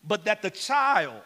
But 0.06 0.26
that 0.26 0.42
the 0.42 0.50
child, 0.50 1.22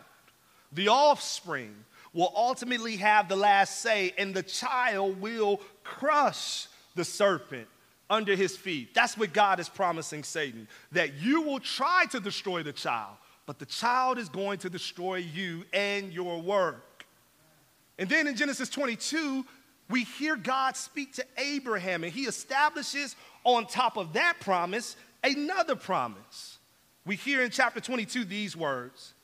the 0.73 0.89
offspring, 0.89 1.75
will 2.15 2.33
ultimately 2.35 2.97
have 2.97 3.29
the 3.29 3.37
last 3.37 3.81
say, 3.81 4.15
and 4.17 4.33
the 4.33 4.43
child 4.43 5.21
will 5.21 5.61
crush 5.85 6.69
the 6.95 7.05
serpent 7.05 7.69
under 8.09 8.35
his 8.35 8.57
feet. 8.57 8.95
That's 8.95 9.19
what 9.19 9.35
God 9.35 9.61
is 9.61 9.69
promising 9.69 10.23
Satan, 10.23 10.69
that 10.93 11.15
you 11.15 11.43
will 11.43 11.61
try 11.61 12.07
to 12.13 12.21
destroy 12.21 12.63
the 12.63 12.73
child 12.73 13.17
but 13.47 13.59
the 13.59 13.67
child 13.67 14.19
is 14.19 14.29
going 14.29 14.59
to 14.59 14.71
destroy 14.71 15.17
you 15.17 15.65
and 15.73 16.13
your 16.13 16.41
work. 16.43 17.07
And 17.99 18.09
then 18.09 18.27
in 18.27 18.37
Genesis 18.37 18.69
22, 18.69 19.45
we 19.89 20.05
hear 20.05 20.37
God 20.37 20.77
speak 20.77 21.15
to 21.15 21.25
Abraham, 21.39 22.05
and 22.05 22.13
he 22.13 22.23
establishes 22.23 23.15
on 23.45 23.67
top 23.67 23.97
of 23.97 24.13
that 24.15 24.41
promise 24.41 24.97
another 25.23 25.77
promise. 25.77 26.59
We 27.05 27.17
hear 27.17 27.43
in 27.43 27.51
chapter 27.51 27.81
22 27.81 28.25
these 28.25 28.57
words 28.57 29.15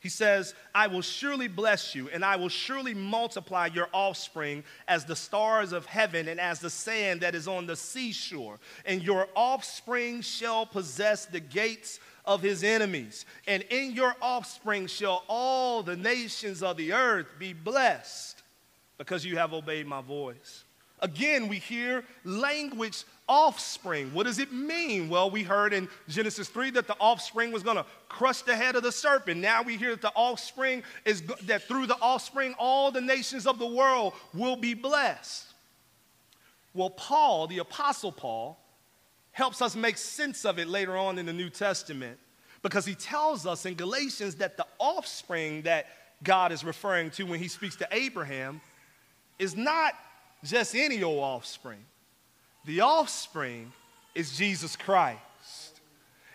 He 0.00 0.08
says, 0.08 0.54
I 0.74 0.86
will 0.86 1.02
surely 1.02 1.46
bless 1.46 1.94
you, 1.94 2.08
and 2.08 2.24
I 2.24 2.36
will 2.36 2.48
surely 2.48 2.94
multiply 2.94 3.66
your 3.66 3.88
offspring 3.92 4.64
as 4.88 5.04
the 5.04 5.14
stars 5.14 5.72
of 5.72 5.84
heaven 5.84 6.26
and 6.26 6.40
as 6.40 6.58
the 6.58 6.70
sand 6.70 7.20
that 7.20 7.34
is 7.34 7.46
on 7.46 7.66
the 7.66 7.76
seashore. 7.76 8.58
And 8.86 9.02
your 9.02 9.28
offspring 9.36 10.22
shall 10.22 10.64
possess 10.64 11.26
the 11.26 11.40
gates 11.40 12.00
of 12.24 12.40
his 12.40 12.64
enemies. 12.64 13.26
And 13.46 13.62
in 13.64 13.92
your 13.92 14.16
offspring 14.22 14.86
shall 14.86 15.22
all 15.28 15.82
the 15.82 15.96
nations 15.96 16.62
of 16.62 16.78
the 16.78 16.94
earth 16.94 17.26
be 17.38 17.52
blessed 17.52 18.42
because 18.96 19.22
you 19.22 19.36
have 19.36 19.52
obeyed 19.52 19.86
my 19.86 20.00
voice. 20.00 20.64
Again, 21.00 21.48
we 21.48 21.58
hear 21.58 22.04
language 22.24 23.04
offspring. 23.30 24.12
What 24.12 24.26
does 24.26 24.40
it 24.40 24.52
mean? 24.52 25.08
Well, 25.08 25.30
we 25.30 25.44
heard 25.44 25.72
in 25.72 25.88
Genesis 26.08 26.48
3 26.48 26.70
that 26.70 26.88
the 26.88 26.96
offspring 26.98 27.52
was 27.52 27.62
going 27.62 27.76
to 27.76 27.86
crush 28.08 28.42
the 28.42 28.56
head 28.56 28.74
of 28.74 28.82
the 28.82 28.90
serpent. 28.90 29.40
Now 29.40 29.62
we 29.62 29.76
hear 29.76 29.92
that 29.92 30.02
the 30.02 30.12
offspring 30.16 30.82
is 31.04 31.22
that 31.44 31.62
through 31.62 31.86
the 31.86 31.96
offspring 32.02 32.54
all 32.58 32.90
the 32.90 33.00
nations 33.00 33.46
of 33.46 33.60
the 33.60 33.66
world 33.66 34.14
will 34.34 34.56
be 34.56 34.74
blessed. 34.74 35.46
Well, 36.74 36.90
Paul, 36.90 37.46
the 37.46 37.58
apostle 37.58 38.10
Paul, 38.10 38.58
helps 39.30 39.62
us 39.62 39.76
make 39.76 39.96
sense 39.96 40.44
of 40.44 40.58
it 40.58 40.66
later 40.66 40.96
on 40.96 41.16
in 41.16 41.24
the 41.24 41.32
New 41.32 41.50
Testament 41.50 42.18
because 42.62 42.84
he 42.84 42.96
tells 42.96 43.46
us 43.46 43.64
in 43.64 43.74
Galatians 43.74 44.34
that 44.36 44.56
the 44.56 44.66
offspring 44.80 45.62
that 45.62 45.86
God 46.24 46.50
is 46.50 46.64
referring 46.64 47.10
to 47.12 47.22
when 47.22 47.38
he 47.38 47.46
speaks 47.46 47.76
to 47.76 47.88
Abraham 47.92 48.60
is 49.38 49.56
not 49.56 49.94
just 50.42 50.74
any 50.74 51.04
old 51.04 51.22
offspring. 51.22 51.84
The 52.64 52.80
offspring 52.80 53.72
is 54.14 54.36
Jesus 54.36 54.76
Christ. 54.76 55.20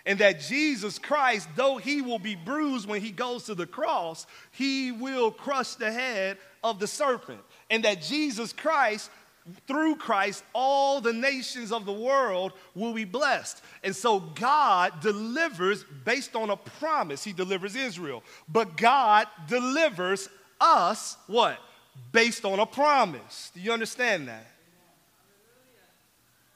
And 0.05 0.19
that 0.19 0.39
Jesus 0.39 0.99
Christ, 0.99 1.49
though 1.55 1.77
he 1.77 2.01
will 2.01 2.19
be 2.19 2.35
bruised 2.35 2.87
when 2.87 3.01
he 3.01 3.11
goes 3.11 3.45
to 3.45 3.55
the 3.55 3.65
cross, 3.65 4.27
he 4.51 4.91
will 4.91 5.31
crush 5.31 5.75
the 5.75 5.91
head 5.91 6.37
of 6.63 6.79
the 6.79 6.87
serpent. 6.87 7.39
And 7.71 7.83
that 7.85 8.03
Jesus 8.03 8.53
Christ, 8.53 9.09
through 9.67 9.95
Christ, 9.95 10.43
all 10.53 11.01
the 11.01 11.13
nations 11.13 11.71
of 11.71 11.85
the 11.85 11.93
world 11.93 12.53
will 12.75 12.93
be 12.93 13.05
blessed. 13.05 13.63
And 13.83 13.95
so 13.95 14.19
God 14.19 15.01
delivers 15.01 15.83
based 16.03 16.35
on 16.35 16.51
a 16.51 16.57
promise. 16.57 17.23
He 17.23 17.33
delivers 17.33 17.75
Israel. 17.75 18.23
But 18.47 18.77
God 18.77 19.27
delivers 19.47 20.29
us, 20.61 21.17
what? 21.25 21.57
Based 22.11 22.45
on 22.45 22.59
a 22.59 22.65
promise. 22.65 23.51
Do 23.55 23.61
you 23.61 23.71
understand 23.71 24.27
that? 24.27 24.45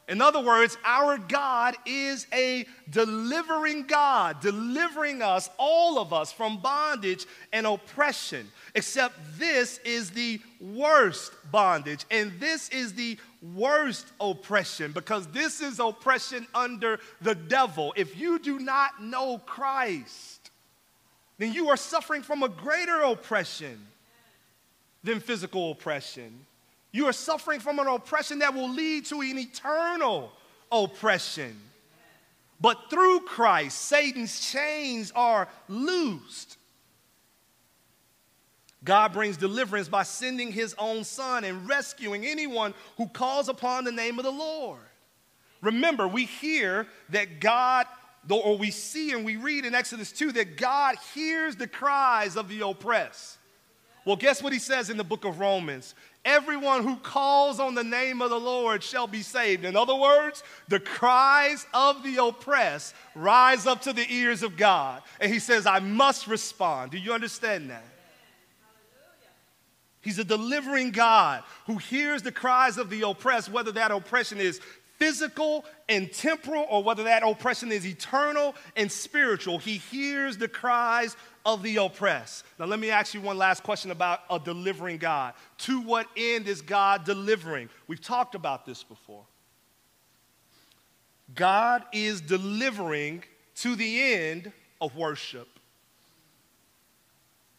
In 0.09 0.21
other 0.21 0.39
words, 0.39 0.75
our 0.83 1.19
God 1.19 1.75
is 1.85 2.25
a 2.33 2.65
delivering 2.89 3.83
God, 3.83 4.41
delivering 4.41 5.21
us, 5.21 5.51
all 5.59 5.99
of 5.99 6.11
us, 6.13 6.31
from 6.31 6.57
bondage 6.57 7.27
and 7.53 7.67
oppression. 7.67 8.51
Except 8.73 9.15
this 9.37 9.77
is 9.85 10.09
the 10.09 10.41
worst 10.59 11.31
bondage, 11.51 12.05
and 12.09 12.31
this 12.39 12.69
is 12.69 12.93
the 12.93 13.19
worst 13.53 14.07
oppression 14.19 14.91
because 14.93 15.27
this 15.27 15.61
is 15.61 15.79
oppression 15.79 16.47
under 16.55 16.99
the 17.21 17.35
devil. 17.35 17.93
If 17.95 18.19
you 18.19 18.39
do 18.39 18.57
not 18.57 19.03
know 19.03 19.37
Christ, 19.45 20.49
then 21.37 21.53
you 21.53 21.69
are 21.69 21.77
suffering 21.77 22.23
from 22.23 22.41
a 22.41 22.49
greater 22.49 23.01
oppression 23.01 23.79
than 25.03 25.19
physical 25.19 25.71
oppression. 25.71 26.47
You 26.91 27.07
are 27.07 27.13
suffering 27.13 27.59
from 27.59 27.79
an 27.79 27.87
oppression 27.87 28.39
that 28.39 28.53
will 28.53 28.69
lead 28.69 29.05
to 29.07 29.21
an 29.21 29.37
eternal 29.37 30.31
oppression. 30.71 31.59
But 32.61 32.89
through 32.89 33.21
Christ, 33.21 33.79
Satan's 33.79 34.51
chains 34.51 35.11
are 35.15 35.47
loosed. 35.67 36.57
God 38.83 39.13
brings 39.13 39.37
deliverance 39.37 39.89
by 39.89 40.03
sending 40.03 40.51
his 40.51 40.73
own 40.77 41.03
son 41.03 41.43
and 41.43 41.67
rescuing 41.67 42.25
anyone 42.25 42.73
who 42.97 43.07
calls 43.07 43.49
upon 43.49 43.83
the 43.83 43.91
name 43.91 44.17
of 44.19 44.25
the 44.25 44.31
Lord. 44.31 44.79
Remember, 45.61 46.07
we 46.07 46.25
hear 46.25 46.87
that 47.09 47.39
God, 47.39 47.85
or 48.29 48.57
we 48.57 48.71
see 48.71 49.11
and 49.11 49.25
we 49.25 49.35
read 49.35 49.65
in 49.65 49.75
Exodus 49.75 50.11
2 50.11 50.31
that 50.33 50.57
God 50.57 50.95
hears 51.13 51.55
the 51.55 51.67
cries 51.67 52.37
of 52.37 52.47
the 52.47 52.65
oppressed. 52.65 53.37
Well, 54.05 54.15
guess 54.15 54.41
what 54.41 54.53
he 54.53 54.59
says 54.59 54.89
in 54.89 54.97
the 54.97 55.03
book 55.03 55.25
of 55.25 55.39
Romans? 55.39 55.93
Everyone 56.25 56.83
who 56.83 56.97
calls 56.97 57.59
on 57.59 57.75
the 57.75 57.83
name 57.83 58.21
of 58.21 58.29
the 58.29 58.39
Lord 58.39 58.83
shall 58.83 59.07
be 59.07 59.21
saved. 59.21 59.63
In 59.63 59.77
other 59.77 59.95
words, 59.95 60.43
the 60.67 60.79
cries 60.79 61.65
of 61.73 62.03
the 62.03 62.17
oppressed 62.17 62.93
rise 63.15 63.65
up 63.65 63.81
to 63.83 63.93
the 63.93 64.05
ears 64.13 64.43
of 64.43 64.57
God. 64.57 65.01
And 65.21 65.31
he 65.31 65.39
says, 65.39 65.65
I 65.65 65.79
must 65.79 66.27
respond. 66.27 66.91
Do 66.91 66.97
you 66.97 67.13
understand 67.13 67.69
that? 67.69 67.85
Hallelujah. 68.61 69.31
He's 70.01 70.19
a 70.19 70.25
delivering 70.25 70.91
God 70.91 71.43
who 71.67 71.77
hears 71.77 72.21
the 72.21 72.33
cries 72.33 72.77
of 72.77 72.89
the 72.89 73.07
oppressed, 73.07 73.49
whether 73.49 73.71
that 73.71 73.91
oppression 73.91 74.39
is 74.39 74.59
physical 74.97 75.63
and 75.87 76.11
temporal 76.11 76.67
or 76.69 76.83
whether 76.83 77.03
that 77.03 77.23
oppression 77.23 77.71
is 77.71 77.87
eternal 77.87 78.53
and 78.75 78.91
spiritual. 78.91 79.57
He 79.57 79.77
hears 79.77 80.37
the 80.37 80.49
cries 80.49 81.15
of 81.53 81.63
the 81.63 81.77
oppressed. 81.77 82.45
Now, 82.59 82.65
let 82.65 82.79
me 82.79 82.89
ask 82.89 83.13
you 83.13 83.21
one 83.21 83.37
last 83.37 83.63
question 83.63 83.91
about 83.91 84.21
a 84.29 84.39
delivering 84.39 84.97
God. 84.97 85.33
To 85.59 85.81
what 85.81 86.07
end 86.15 86.47
is 86.47 86.61
God 86.61 87.05
delivering? 87.05 87.69
We've 87.87 88.01
talked 88.01 88.35
about 88.35 88.65
this 88.65 88.83
before. 88.83 89.25
God 91.35 91.83
is 91.91 92.21
delivering 92.21 93.23
to 93.55 93.75
the 93.75 94.13
end 94.13 94.51
of 94.81 94.95
worship. 94.95 95.47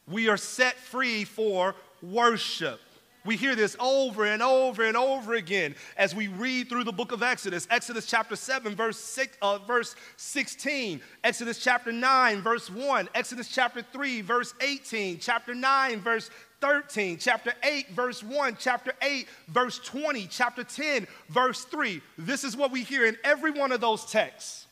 We 0.07 0.29
are 0.29 0.37
set 0.37 0.77
free 0.77 1.25
for 1.25 1.75
worship. 2.03 2.81
We 3.25 3.37
hear 3.37 3.55
this 3.55 3.77
over 3.79 4.25
and 4.25 4.43
over 4.43 4.85
and 4.85 4.97
over 4.97 5.35
again 5.35 5.75
as 5.97 6.15
we 6.15 6.29
read 6.29 6.69
through 6.69 6.85
the 6.85 6.93
book 6.93 7.13
of 7.13 7.23
Exodus. 7.23 7.69
Exodus 7.71 8.07
chapter 8.07 8.35
7, 8.35 8.75
verse, 8.75 8.99
six, 8.99 9.37
uh, 9.43 9.59
verse 9.59 9.95
16. 10.17 11.01
Exodus 11.23 11.59
chapter 11.59 11.93
9, 11.93 12.41
verse 12.41 12.71
1. 12.71 13.09
Exodus 13.15 13.49
chapter 13.49 13.85
3, 13.93 14.23
verse 14.23 14.55
18. 14.63 15.19
Chapter 15.19 15.55
9, 15.55 16.01
verse 16.01 16.31
13. 16.63 17.19
Chapter 17.19 17.53
8, 17.63 17.91
verse 17.91 18.23
1. 18.23 18.57
Chapter 18.59 18.93
8, 19.03 19.29
verse 19.49 19.79
20. 19.81 20.27
Chapter 20.27 20.65
10, 20.65 21.07
verse 21.29 21.65
3. 21.65 22.01
This 22.17 22.43
is 22.43 22.57
what 22.57 22.71
we 22.71 22.85
hear 22.85 23.05
in 23.05 23.19
every 23.23 23.51
one 23.51 23.71
of 23.71 23.83
those 23.83 24.07
texts. 24.07 24.67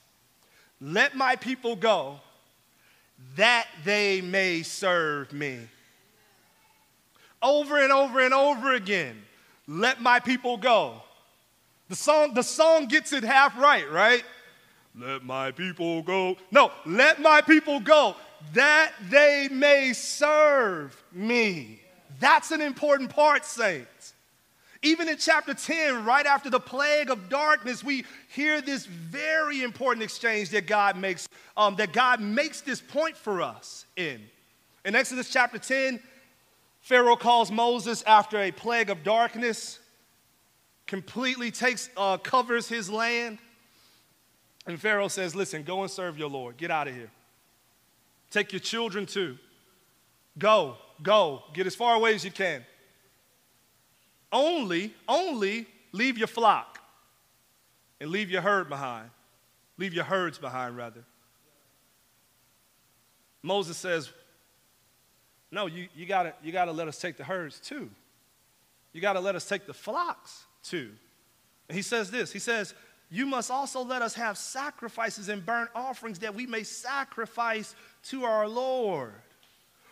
Let 0.80 1.14
my 1.14 1.36
people 1.36 1.76
go 1.76 2.20
that 3.36 3.66
they 3.84 4.22
may 4.22 4.62
serve 4.62 5.32
me 5.34 5.68
over 7.42 7.82
and 7.82 7.92
over 7.92 8.20
and 8.20 8.34
over 8.34 8.74
again. 8.74 9.22
Let 9.66 10.00
my 10.00 10.20
people 10.20 10.56
go. 10.56 11.02
The 11.88 11.96
song, 11.96 12.34
the 12.34 12.42
song 12.42 12.86
gets 12.86 13.12
it 13.12 13.24
half 13.24 13.58
right, 13.58 13.90
right? 13.90 14.24
Let 14.98 15.24
my 15.24 15.52
people 15.52 16.02
go. 16.02 16.36
No, 16.50 16.72
let 16.84 17.20
my 17.20 17.40
people 17.40 17.80
go 17.80 18.16
that 18.52 18.92
they 19.10 19.48
may 19.50 19.92
serve 19.92 21.00
me. 21.12 21.80
That's 22.20 22.50
an 22.50 22.60
important 22.60 23.10
part, 23.10 23.44
saints. 23.44 24.14
Even 24.82 25.08
in 25.08 25.16
chapter 25.16 25.54
10, 25.54 26.04
right 26.04 26.24
after 26.24 26.50
the 26.50 26.60
plague 26.60 27.10
of 27.10 27.28
darkness, 27.28 27.82
we 27.82 28.04
hear 28.28 28.60
this 28.60 28.86
very 28.86 29.62
important 29.62 30.04
exchange 30.04 30.50
that 30.50 30.68
God 30.68 30.96
makes, 30.96 31.28
um, 31.56 31.74
that 31.76 31.92
God 31.92 32.20
makes 32.20 32.60
this 32.60 32.80
point 32.80 33.16
for 33.16 33.42
us 33.42 33.86
in. 33.96 34.20
In 34.84 34.94
Exodus 34.94 35.30
chapter 35.30 35.58
10, 35.58 36.00
Pharaoh 36.88 37.16
calls 37.16 37.50
Moses 37.52 38.02
after 38.04 38.40
a 38.40 38.50
plague 38.50 38.88
of 38.88 39.02
darkness, 39.02 39.78
completely 40.86 41.50
takes, 41.50 41.90
uh, 41.98 42.16
covers 42.16 42.66
his 42.66 42.88
land. 42.88 43.36
And 44.66 44.80
Pharaoh 44.80 45.08
says, 45.08 45.34
Listen, 45.34 45.64
go 45.64 45.82
and 45.82 45.90
serve 45.90 46.16
your 46.16 46.30
Lord. 46.30 46.56
Get 46.56 46.70
out 46.70 46.88
of 46.88 46.94
here. 46.94 47.10
Take 48.30 48.54
your 48.54 48.60
children 48.60 49.04
too. 49.04 49.36
Go, 50.38 50.78
go, 51.02 51.42
get 51.52 51.66
as 51.66 51.74
far 51.74 51.94
away 51.94 52.14
as 52.14 52.24
you 52.24 52.30
can. 52.30 52.64
Only, 54.32 54.94
only 55.06 55.66
leave 55.92 56.16
your 56.16 56.26
flock 56.26 56.78
and 58.00 58.08
leave 58.08 58.30
your 58.30 58.40
herd 58.40 58.70
behind. 58.70 59.10
Leave 59.76 59.92
your 59.92 60.04
herds 60.04 60.38
behind, 60.38 60.74
rather. 60.74 61.04
Moses 63.42 63.76
says, 63.76 64.10
no, 65.50 65.66
you, 65.66 65.88
you 65.94 66.06
gotta 66.06 66.34
you 66.42 66.52
gotta 66.52 66.72
let 66.72 66.88
us 66.88 66.98
take 67.00 67.16
the 67.16 67.24
herds 67.24 67.58
too. 67.60 67.90
You 68.92 69.00
gotta 69.00 69.20
let 69.20 69.34
us 69.34 69.48
take 69.48 69.66
the 69.66 69.74
flocks 69.74 70.44
too. 70.62 70.90
And 71.68 71.76
he 71.76 71.82
says 71.82 72.10
this, 72.10 72.32
he 72.32 72.38
says, 72.38 72.74
You 73.10 73.26
must 73.26 73.50
also 73.50 73.82
let 73.82 74.02
us 74.02 74.14
have 74.14 74.38
sacrifices 74.38 75.28
and 75.28 75.44
burnt 75.44 75.70
offerings 75.74 76.18
that 76.20 76.34
we 76.34 76.46
may 76.46 76.62
sacrifice 76.64 77.74
to 78.04 78.24
our 78.24 78.48
Lord. 78.48 79.12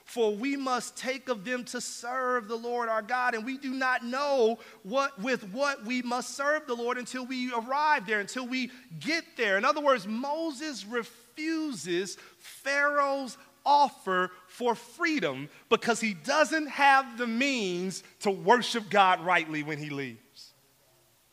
for 0.07 0.33
we 0.37 0.57
must 0.57 0.97
take 0.97 1.29
of 1.29 1.45
them 1.45 1.65
to 1.65 1.81
serve 1.81 2.47
the 2.47 2.57
Lord 2.57 2.89
our 2.89 3.03
God. 3.03 3.35
And 3.35 3.45
we 3.45 3.59
do 3.59 3.75
not 3.75 4.05
know 4.05 4.61
what, 4.85 5.21
with 5.21 5.43
what 5.53 5.85
we 5.85 6.01
must 6.01 6.37
serve 6.37 6.69
the 6.69 6.77
Lord 6.77 6.97
until 6.97 7.27
we 7.27 7.53
arrive 7.53 8.07
there, 8.07 8.21
until 8.21 8.47
we 8.47 8.71
get 9.01 9.25
there. 9.37 9.59
In 9.59 9.65
other 9.65 9.81
words, 9.81 10.07
Moses 10.07 10.87
refuses 10.87 12.17
Pharaoh's 12.39 13.37
offer 13.67 14.31
for 14.47 14.75
freedom 14.75 15.51
because 15.69 16.01
he 16.01 16.15
doesn't 16.15 16.69
have 16.69 17.19
the 17.19 17.27
means 17.27 18.03
to 18.21 18.31
worship 18.31 18.89
God 18.89 19.21
rightly 19.25 19.63
when 19.63 19.79
he 19.79 19.91
leaves. 19.91 20.53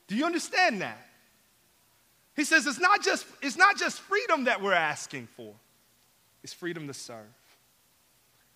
Do 0.08 0.15
you 0.15 0.26
understand 0.26 0.82
that? 0.82 1.08
He 2.36 2.43
says 2.43 2.65
it's 2.65 2.80
not 2.80 3.04
just, 3.04 3.26
it's 3.41 3.58
not 3.58 3.78
just 3.78 4.02
freedom 4.02 4.46
that 4.46 4.62
we're 4.62 4.74
asking 4.74 5.28
for, 5.38 5.54
it's 6.43 6.54
freedom 6.54 6.88
to 6.88 6.93
serve 6.93 7.28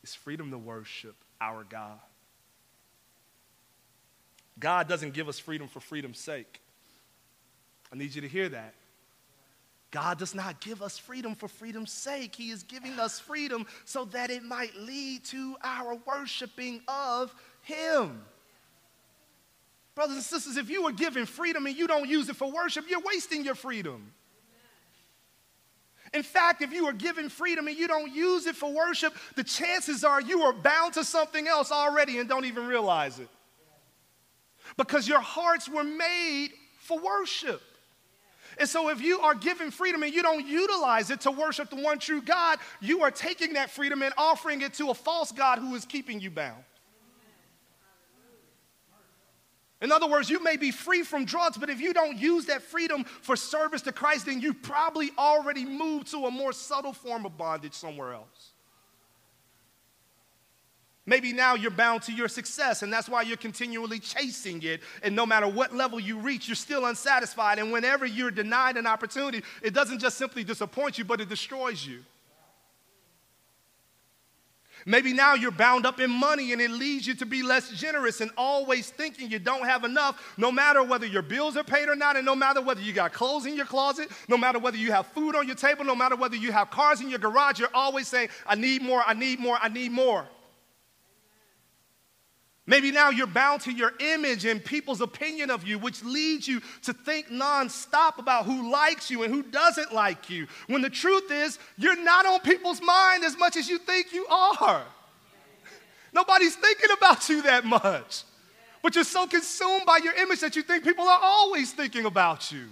it's 0.07 0.15
freedom 0.15 0.51
to 0.51 0.57
worship 0.57 1.17
our 1.41 1.65
God. 1.65 1.99
God 4.57 4.87
doesn't 4.87 5.13
give 5.13 5.27
us 5.27 5.37
freedom 5.37 5.67
for 5.67 5.81
freedom's 5.81 6.17
sake. 6.17 6.61
I 7.91 7.97
need 7.97 8.15
you 8.15 8.21
to 8.21 8.27
hear 8.29 8.47
that. 8.47 8.73
God 9.91 10.19
does 10.19 10.35
not 10.35 10.59
give 10.59 10.81
us 10.81 10.97
freedom 10.97 11.33
for 11.33 11.47
freedom's 11.47 11.91
sake. 11.91 12.35
He 12.35 12.49
is 12.49 12.63
giving 12.63 12.99
us 12.99 13.19
freedom 13.19 13.65
so 13.85 14.05
that 14.05 14.29
it 14.29 14.43
might 14.43 14.75
lead 14.75 15.23
to 15.25 15.55
our 15.63 15.97
worshiping 16.05 16.81
of 16.87 17.33
Him. 17.61 18.21
Brothers 19.95 20.17
and 20.17 20.25
sisters, 20.25 20.57
if 20.57 20.69
you 20.69 20.83
were 20.83 20.91
given 20.91 21.25
freedom 21.25 21.65
and 21.65 21.75
you 21.75 21.87
don't 21.87 22.07
use 22.07 22.29
it 22.29 22.35
for 22.35 22.51
worship, 22.51 22.85
you're 22.89 23.01
wasting 23.01 23.43
your 23.43 23.55
freedom. 23.55 24.11
In 26.13 26.23
fact, 26.23 26.61
if 26.61 26.71
you 26.71 26.85
are 26.85 26.93
given 26.93 27.29
freedom 27.29 27.67
and 27.67 27.77
you 27.77 27.87
don't 27.87 28.13
use 28.13 28.45
it 28.45 28.55
for 28.55 28.71
worship, 28.71 29.13
the 29.35 29.43
chances 29.43 30.03
are 30.03 30.21
you 30.21 30.41
are 30.41 30.53
bound 30.53 30.93
to 30.93 31.03
something 31.03 31.47
else 31.47 31.71
already 31.71 32.19
and 32.19 32.29
don't 32.29 32.45
even 32.45 32.67
realize 32.67 33.19
it. 33.19 33.27
Because 34.77 35.07
your 35.07 35.19
hearts 35.19 35.67
were 35.67 35.83
made 35.83 36.49
for 36.79 36.99
worship. 36.99 37.61
And 38.59 38.67
so, 38.67 38.89
if 38.89 39.01
you 39.01 39.19
are 39.19 39.35
given 39.35 39.69
freedom 39.69 40.01
and 40.01 40.13
you 40.13 40.23
don't 40.23 40.45
utilize 40.45 41.11
it 41.11 41.21
to 41.21 41.31
worship 41.31 41.69
the 41.69 41.75
one 41.75 41.99
true 41.99 42.21
God, 42.21 42.57
you 42.81 43.03
are 43.03 43.11
taking 43.11 43.53
that 43.53 43.69
freedom 43.69 44.01
and 44.01 44.13
offering 44.17 44.61
it 44.61 44.73
to 44.75 44.89
a 44.89 44.93
false 44.93 45.31
God 45.31 45.59
who 45.59 45.75
is 45.75 45.85
keeping 45.85 46.19
you 46.19 46.31
bound. 46.31 46.63
In 49.79 49.91
other 49.91 50.07
words, 50.07 50.27
you 50.27 50.41
may 50.43 50.57
be 50.57 50.71
free 50.71 51.03
from 51.03 51.23
drugs, 51.23 51.55
but 51.55 51.69
if 51.69 51.79
you 51.79 51.93
don't 51.93 52.17
use 52.17 52.45
that 52.45 52.63
freedom 52.63 53.03
for 53.03 53.35
service 53.35 53.83
to 53.83 53.91
Christ, 53.91 54.25
then 54.25 54.41
you 54.41 54.55
probably 54.55 55.11
already 55.19 55.65
moved 55.65 56.09
to 56.11 56.25
a 56.25 56.31
more 56.31 56.51
subtle 56.51 56.93
form 56.93 57.27
of 57.27 57.37
bondage 57.37 57.73
somewhere 57.73 58.13
else. 58.13 58.53
Maybe 61.09 61.31
now 61.31 61.55
you're 61.55 61.71
bound 61.71 62.01
to 62.03 62.11
your 62.11 62.27
success, 62.27 62.83
and 62.83 62.91
that's 62.91 63.07
why 63.07 63.21
you're 63.21 63.37
continually 63.37 63.97
chasing 63.97 64.61
it. 64.61 64.81
And 65.01 65.15
no 65.15 65.25
matter 65.25 65.47
what 65.47 65.73
level 65.73 66.01
you 66.01 66.19
reach, 66.19 66.49
you're 66.49 66.55
still 66.55 66.85
unsatisfied. 66.85 67.59
And 67.59 67.71
whenever 67.71 68.05
you're 68.05 68.29
denied 68.29 68.75
an 68.75 68.85
opportunity, 68.85 69.41
it 69.63 69.73
doesn't 69.73 69.99
just 69.99 70.17
simply 70.17 70.43
disappoint 70.43 70.97
you, 70.97 71.05
but 71.05 71.21
it 71.21 71.29
destroys 71.29 71.87
you. 71.87 72.03
Maybe 74.85 75.13
now 75.13 75.33
you're 75.33 75.51
bound 75.51 75.85
up 75.85 75.99
in 76.01 76.09
money 76.09 76.53
and 76.53 76.61
it 76.61 76.71
leads 76.71 77.07
you 77.07 77.13
to 77.15 77.25
be 77.25 77.41
less 77.41 77.69
generous 77.71 78.21
and 78.21 78.29
always 78.37 78.89
thinking 78.89 79.31
you 79.31 79.39
don't 79.39 79.65
have 79.65 79.83
enough, 79.85 80.35
no 80.37 80.51
matter 80.51 80.83
whether 80.83 81.05
your 81.05 81.21
bills 81.21 81.57
are 81.57 81.63
paid 81.63 81.89
or 81.89 81.95
not, 81.95 82.15
and 82.15 82.25
no 82.25 82.35
matter 82.35 82.61
whether 82.61 82.81
you 82.81 82.93
got 82.93 83.11
clothes 83.11 83.45
in 83.45 83.55
your 83.55 83.65
closet, 83.65 84.09
no 84.27 84.37
matter 84.37 84.59
whether 84.59 84.77
you 84.77 84.91
have 84.91 85.07
food 85.07 85.35
on 85.35 85.47
your 85.47 85.55
table, 85.55 85.83
no 85.83 85.95
matter 85.95 86.15
whether 86.15 86.35
you 86.35 86.51
have 86.51 86.69
cars 86.69 87.01
in 87.01 87.09
your 87.09 87.19
garage, 87.19 87.59
you're 87.59 87.69
always 87.73 88.07
saying, 88.07 88.29
I 88.45 88.55
need 88.55 88.81
more, 88.81 89.03
I 89.05 89.13
need 89.13 89.39
more, 89.39 89.57
I 89.61 89.69
need 89.69 89.91
more. 89.91 90.27
Maybe 92.69 92.91
now 92.91 93.09
you're 93.09 93.27
bound 93.27 93.61
to 93.61 93.71
your 93.71 93.93
image 93.99 94.43
and 94.43 94.63
people's 94.63 94.99
opinion 94.99 95.49
of 95.49 95.65
you, 95.65 95.79
which 95.79 96.03
leads 96.03 96.49
you 96.49 96.61
to 96.83 96.91
think 96.91 97.29
nonstop 97.29 98.19
about 98.19 98.45
who 98.45 98.69
likes 98.69 99.09
you 99.09 99.23
and 99.23 99.33
who 99.33 99.41
doesn't 99.41 99.93
like 99.93 100.29
you. 100.29 100.47
When 100.67 100.81
the 100.81 100.89
truth 100.89 101.31
is, 101.31 101.59
you're 101.77 101.95
not 101.95 102.25
on 102.25 102.41
people's 102.41 102.81
mind 102.81 103.23
as 103.23 103.37
much 103.37 103.55
as 103.55 103.69
you 103.69 103.77
think 103.79 104.11
you 104.13 104.27
are. 104.27 104.83
Nobody's 106.13 106.57
thinking 106.57 106.89
about 106.97 107.29
you 107.29 107.41
that 107.43 107.63
much. 107.63 108.23
But 108.83 108.95
you're 108.95 109.05
so 109.05 109.27
consumed 109.27 109.85
by 109.85 109.99
your 110.03 110.13
image 110.15 110.41
that 110.41 110.57
you 110.57 110.61
think 110.61 110.83
people 110.83 111.07
are 111.07 111.19
always 111.21 111.71
thinking 111.71 112.05
about 112.05 112.51
you. 112.51 112.67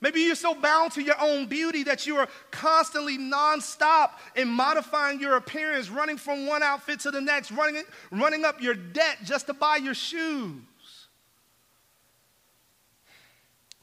Maybe 0.00 0.20
you're 0.20 0.36
so 0.36 0.54
bound 0.54 0.92
to 0.92 1.02
your 1.02 1.20
own 1.20 1.46
beauty 1.46 1.82
that 1.84 2.06
you 2.06 2.16
are 2.18 2.28
constantly 2.52 3.18
nonstop 3.18 4.10
in 4.36 4.46
modifying 4.46 5.20
your 5.20 5.36
appearance, 5.36 5.90
running 5.90 6.16
from 6.16 6.46
one 6.46 6.62
outfit 6.62 7.00
to 7.00 7.10
the 7.10 7.20
next, 7.20 7.50
running, 7.50 7.82
running 8.12 8.44
up 8.44 8.60
your 8.60 8.74
debt 8.74 9.18
just 9.24 9.46
to 9.46 9.54
buy 9.54 9.76
your 9.76 9.94
shoes. 9.94 10.62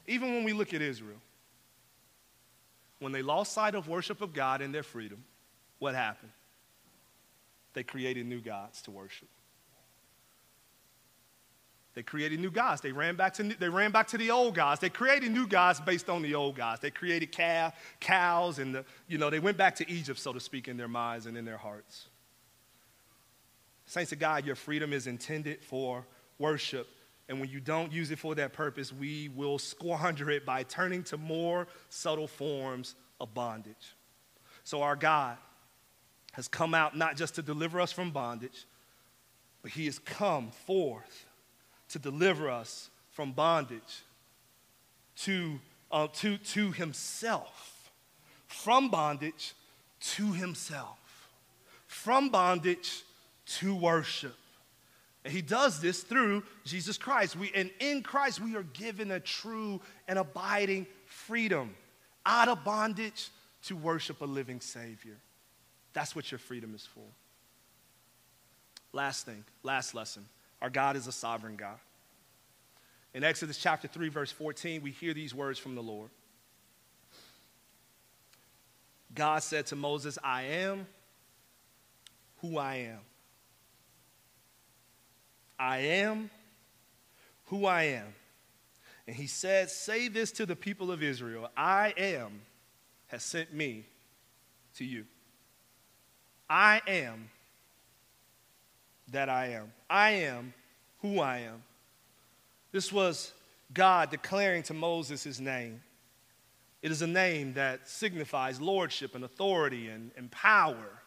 Even 0.06 0.34
when 0.34 0.44
we 0.44 0.54
look 0.54 0.72
at 0.72 0.80
Israel, 0.80 1.20
when 2.98 3.12
they 3.12 3.22
lost 3.22 3.52
sight 3.52 3.74
of 3.74 3.86
worship 3.86 4.22
of 4.22 4.32
God 4.32 4.62
and 4.62 4.74
their 4.74 4.82
freedom, 4.82 5.22
what 5.78 5.94
happened? 5.94 6.32
They 7.74 7.82
created 7.82 8.24
new 8.24 8.40
gods 8.40 8.80
to 8.82 8.90
worship. 8.90 9.28
They 11.96 12.02
created 12.02 12.40
new 12.40 12.50
gods. 12.50 12.82
They 12.82 12.92
ran 12.92 13.16
back 13.16 13.32
to, 13.34 13.42
they 13.42 13.70
ran 13.70 13.90
back 13.90 14.06
to 14.08 14.18
the 14.18 14.30
old 14.30 14.54
gods. 14.54 14.82
They 14.82 14.90
created 14.90 15.32
new 15.32 15.46
gods 15.46 15.80
based 15.80 16.10
on 16.10 16.20
the 16.20 16.34
old 16.34 16.54
gods. 16.54 16.82
They 16.82 16.90
created 16.90 17.32
calf, 17.32 17.74
cows, 18.00 18.58
and 18.58 18.74
the, 18.74 18.84
you 19.08 19.16
know, 19.16 19.30
they 19.30 19.38
went 19.38 19.56
back 19.56 19.74
to 19.76 19.90
Egypt, 19.90 20.18
so 20.18 20.34
to 20.34 20.38
speak, 20.38 20.68
in 20.68 20.76
their 20.76 20.88
minds 20.88 21.24
and 21.24 21.38
in 21.38 21.46
their 21.46 21.56
hearts. 21.56 22.08
Saints 23.86 24.12
of 24.12 24.18
God, 24.18 24.44
your 24.44 24.56
freedom 24.56 24.92
is 24.92 25.06
intended 25.06 25.64
for 25.64 26.04
worship. 26.38 26.86
And 27.30 27.40
when 27.40 27.48
you 27.48 27.60
don't 27.60 27.90
use 27.90 28.10
it 28.10 28.18
for 28.18 28.34
that 28.34 28.52
purpose, 28.52 28.92
we 28.92 29.30
will 29.34 29.58
squander 29.58 30.30
it 30.30 30.44
by 30.44 30.64
turning 30.64 31.02
to 31.04 31.16
more 31.16 31.66
subtle 31.88 32.28
forms 32.28 32.94
of 33.22 33.32
bondage. 33.32 33.96
So 34.64 34.82
our 34.82 34.96
God 34.96 35.38
has 36.32 36.46
come 36.46 36.74
out 36.74 36.94
not 36.94 37.16
just 37.16 37.36
to 37.36 37.42
deliver 37.42 37.80
us 37.80 37.90
from 37.90 38.10
bondage, 38.10 38.66
but 39.62 39.70
He 39.70 39.86
has 39.86 39.98
come 39.98 40.50
forth 40.50 41.25
to 41.90 41.98
deliver 41.98 42.50
us 42.50 42.90
from 43.10 43.32
bondage 43.32 44.02
to, 45.16 45.58
uh, 45.90 46.08
to, 46.08 46.36
to 46.38 46.72
himself, 46.72 47.90
from 48.46 48.90
bondage 48.90 49.54
to 50.00 50.32
himself, 50.32 50.98
from 51.86 52.28
bondage 52.28 53.02
to 53.46 53.74
worship. 53.74 54.36
And 55.24 55.32
he 55.32 55.42
does 55.42 55.80
this 55.80 56.02
through 56.02 56.44
Jesus 56.64 56.98
Christ. 56.98 57.34
We, 57.36 57.50
and 57.54 57.70
in 57.80 58.02
Christ, 58.02 58.40
we 58.40 58.54
are 58.54 58.62
given 58.62 59.10
a 59.10 59.18
true 59.20 59.80
and 60.06 60.18
abiding 60.18 60.86
freedom 61.06 61.74
out 62.24 62.48
of 62.48 62.62
bondage 62.64 63.30
to 63.64 63.76
worship 63.76 64.20
a 64.20 64.24
living 64.24 64.60
Savior. 64.60 65.16
That's 65.92 66.14
what 66.14 66.30
your 66.30 66.38
freedom 66.38 66.74
is 66.74 66.86
for. 66.86 67.02
Last 68.92 69.26
thing, 69.26 69.44
last 69.62 69.94
lesson. 69.94 70.24
Our 70.62 70.70
God 70.70 70.96
is 70.96 71.06
a 71.06 71.12
sovereign 71.12 71.56
God. 71.56 71.78
In 73.14 73.24
Exodus 73.24 73.58
chapter 73.58 73.88
3, 73.88 74.08
verse 74.08 74.32
14, 74.32 74.82
we 74.82 74.90
hear 74.90 75.14
these 75.14 75.34
words 75.34 75.58
from 75.58 75.74
the 75.74 75.82
Lord. 75.82 76.10
God 79.14 79.42
said 79.42 79.66
to 79.66 79.76
Moses, 79.76 80.18
I 80.22 80.42
am 80.42 80.86
who 82.38 82.58
I 82.58 82.76
am. 82.76 82.98
I 85.58 85.78
am 85.78 86.30
who 87.46 87.64
I 87.64 87.84
am. 87.84 88.14
And 89.06 89.16
he 89.16 89.26
said, 89.26 89.70
Say 89.70 90.08
this 90.08 90.32
to 90.32 90.46
the 90.46 90.56
people 90.56 90.92
of 90.92 91.02
Israel 91.02 91.50
I 91.56 91.94
am 91.96 92.42
has 93.06 93.22
sent 93.22 93.54
me 93.54 93.86
to 94.74 94.84
you. 94.84 95.06
I 96.48 96.82
am 96.86 97.30
that 99.12 99.28
I 99.28 99.48
am. 99.48 99.72
I 99.88 100.10
am 100.10 100.52
who 101.00 101.20
I 101.20 101.38
am. 101.38 101.62
This 102.72 102.92
was 102.92 103.32
God 103.72 104.10
declaring 104.10 104.62
to 104.64 104.74
Moses 104.74 105.22
his 105.22 105.40
name. 105.40 105.82
It 106.82 106.90
is 106.90 107.02
a 107.02 107.06
name 107.06 107.54
that 107.54 107.88
signifies 107.88 108.60
lordship 108.60 109.14
and 109.14 109.24
authority 109.24 109.88
and, 109.88 110.10
and 110.16 110.30
power. 110.30 111.00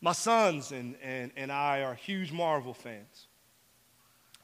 My 0.00 0.12
sons 0.12 0.70
and, 0.72 0.96
and, 1.02 1.32
and 1.36 1.50
I 1.50 1.82
are 1.82 1.94
huge 1.94 2.32
Marvel 2.32 2.74
fans. 2.74 3.26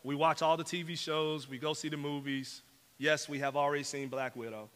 We 0.02 0.14
watch 0.14 0.42
all 0.42 0.56
the 0.56 0.64
TV 0.64 0.98
shows, 0.98 1.48
we 1.48 1.58
go 1.58 1.74
see 1.74 1.88
the 1.88 1.96
movies. 1.96 2.62
Yes, 2.98 3.28
we 3.28 3.38
have 3.38 3.56
already 3.56 3.82
seen 3.82 4.08
Black 4.08 4.36
Widow. 4.36 4.68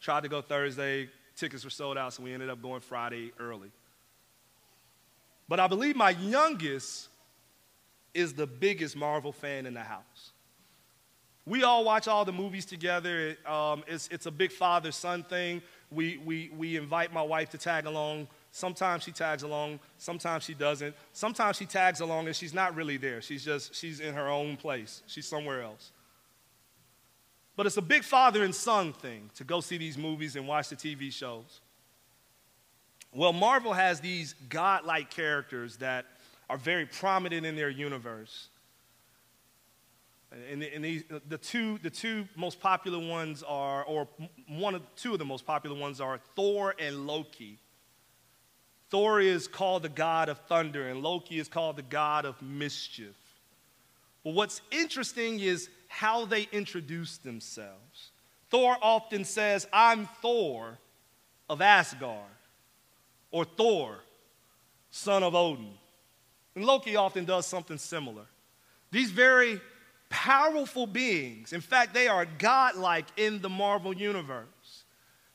Tried 0.00 0.22
to 0.24 0.28
go 0.28 0.42
Thursday, 0.42 1.08
tickets 1.36 1.64
were 1.64 1.70
sold 1.70 1.96
out, 1.96 2.12
so 2.12 2.22
we 2.22 2.32
ended 2.32 2.50
up 2.50 2.60
going 2.60 2.80
Friday 2.80 3.32
early. 3.38 3.70
But 5.52 5.60
I 5.60 5.66
believe 5.66 5.96
my 5.96 6.12
youngest 6.12 7.10
is 8.14 8.32
the 8.32 8.46
biggest 8.46 8.96
Marvel 8.96 9.32
fan 9.32 9.66
in 9.66 9.74
the 9.74 9.82
house. 9.82 10.32
We 11.44 11.62
all 11.62 11.84
watch 11.84 12.08
all 12.08 12.24
the 12.24 12.32
movies 12.32 12.64
together. 12.64 13.36
Um, 13.44 13.84
it's, 13.86 14.08
it's 14.10 14.24
a 14.24 14.30
big 14.30 14.50
father 14.50 14.90
son 14.92 15.24
thing. 15.24 15.60
we, 15.90 16.16
we, 16.24 16.50
we 16.56 16.78
invite 16.78 17.12
my 17.12 17.20
wife 17.20 17.50
to 17.50 17.58
tag 17.58 17.84
along. 17.84 18.28
Sometimes 18.50 19.02
she 19.02 19.12
tags 19.12 19.42
along, 19.42 19.78
sometimes 19.98 20.44
she 20.44 20.54
doesn't. 20.54 20.94
Sometimes 21.12 21.58
she 21.58 21.66
tags 21.66 22.00
along 22.00 22.28
and 22.28 22.34
she's 22.34 22.54
not 22.54 22.74
really 22.74 22.96
there. 22.96 23.20
She's 23.20 23.44
just, 23.44 23.74
she's 23.74 24.00
in 24.00 24.14
her 24.14 24.28
own 24.28 24.56
place. 24.56 25.02
She's 25.06 25.26
somewhere 25.26 25.60
else. 25.60 25.92
But 27.56 27.66
it's 27.66 27.76
a 27.76 27.82
big 27.82 28.04
father 28.04 28.42
and 28.42 28.54
son 28.54 28.94
thing 28.94 29.28
to 29.34 29.44
go 29.44 29.60
see 29.60 29.76
these 29.76 29.98
movies 29.98 30.34
and 30.34 30.48
watch 30.48 30.70
the 30.70 30.76
TV 30.76 31.12
shows. 31.12 31.60
Well, 33.14 33.32
Marvel 33.32 33.72
has 33.72 34.00
these 34.00 34.34
godlike 34.48 35.10
characters 35.10 35.76
that 35.78 36.06
are 36.48 36.56
very 36.56 36.86
prominent 36.86 37.44
in 37.44 37.56
their 37.56 37.68
universe. 37.68 38.48
And, 40.50 40.62
and 40.62 40.82
these, 40.82 41.04
the, 41.28 41.36
two, 41.36 41.78
the 41.78 41.90
two 41.90 42.26
most 42.36 42.58
popular 42.58 42.98
ones 42.98 43.42
are, 43.42 43.84
or 43.84 44.08
one 44.48 44.74
of 44.74 44.82
two 44.96 45.12
of 45.12 45.18
the 45.18 45.26
most 45.26 45.44
popular 45.44 45.78
ones 45.78 46.00
are 46.00 46.18
Thor 46.36 46.74
and 46.78 47.06
Loki. 47.06 47.58
Thor 48.88 49.20
is 49.20 49.46
called 49.46 49.82
the 49.82 49.88
god 49.90 50.28
of 50.28 50.38
thunder, 50.40 50.88
and 50.88 51.02
Loki 51.02 51.38
is 51.38 51.48
called 51.48 51.76
the 51.76 51.82
god 51.82 52.24
of 52.24 52.40
mischief. 52.40 53.16
But 54.24 54.34
what's 54.34 54.62
interesting 54.70 55.40
is 55.40 55.68
how 55.88 56.24
they 56.24 56.48
introduce 56.52 57.18
themselves. 57.18 58.10
Thor 58.50 58.76
often 58.80 59.24
says, 59.24 59.66
I'm 59.72 60.06
Thor 60.20 60.78
of 61.48 61.60
Asgard, 61.60 62.18
or 63.32 63.44
Thor, 63.44 63.98
son 64.90 65.24
of 65.24 65.34
Odin. 65.34 65.72
And 66.54 66.64
Loki 66.64 66.94
often 66.94 67.24
does 67.24 67.46
something 67.46 67.78
similar. 67.78 68.26
These 68.90 69.10
very 69.10 69.60
powerful 70.10 70.86
beings, 70.86 71.52
in 71.52 71.62
fact, 71.62 71.94
they 71.94 72.06
are 72.06 72.26
godlike 72.38 73.06
in 73.16 73.40
the 73.40 73.48
Marvel 73.48 73.94
Universe. 73.94 74.84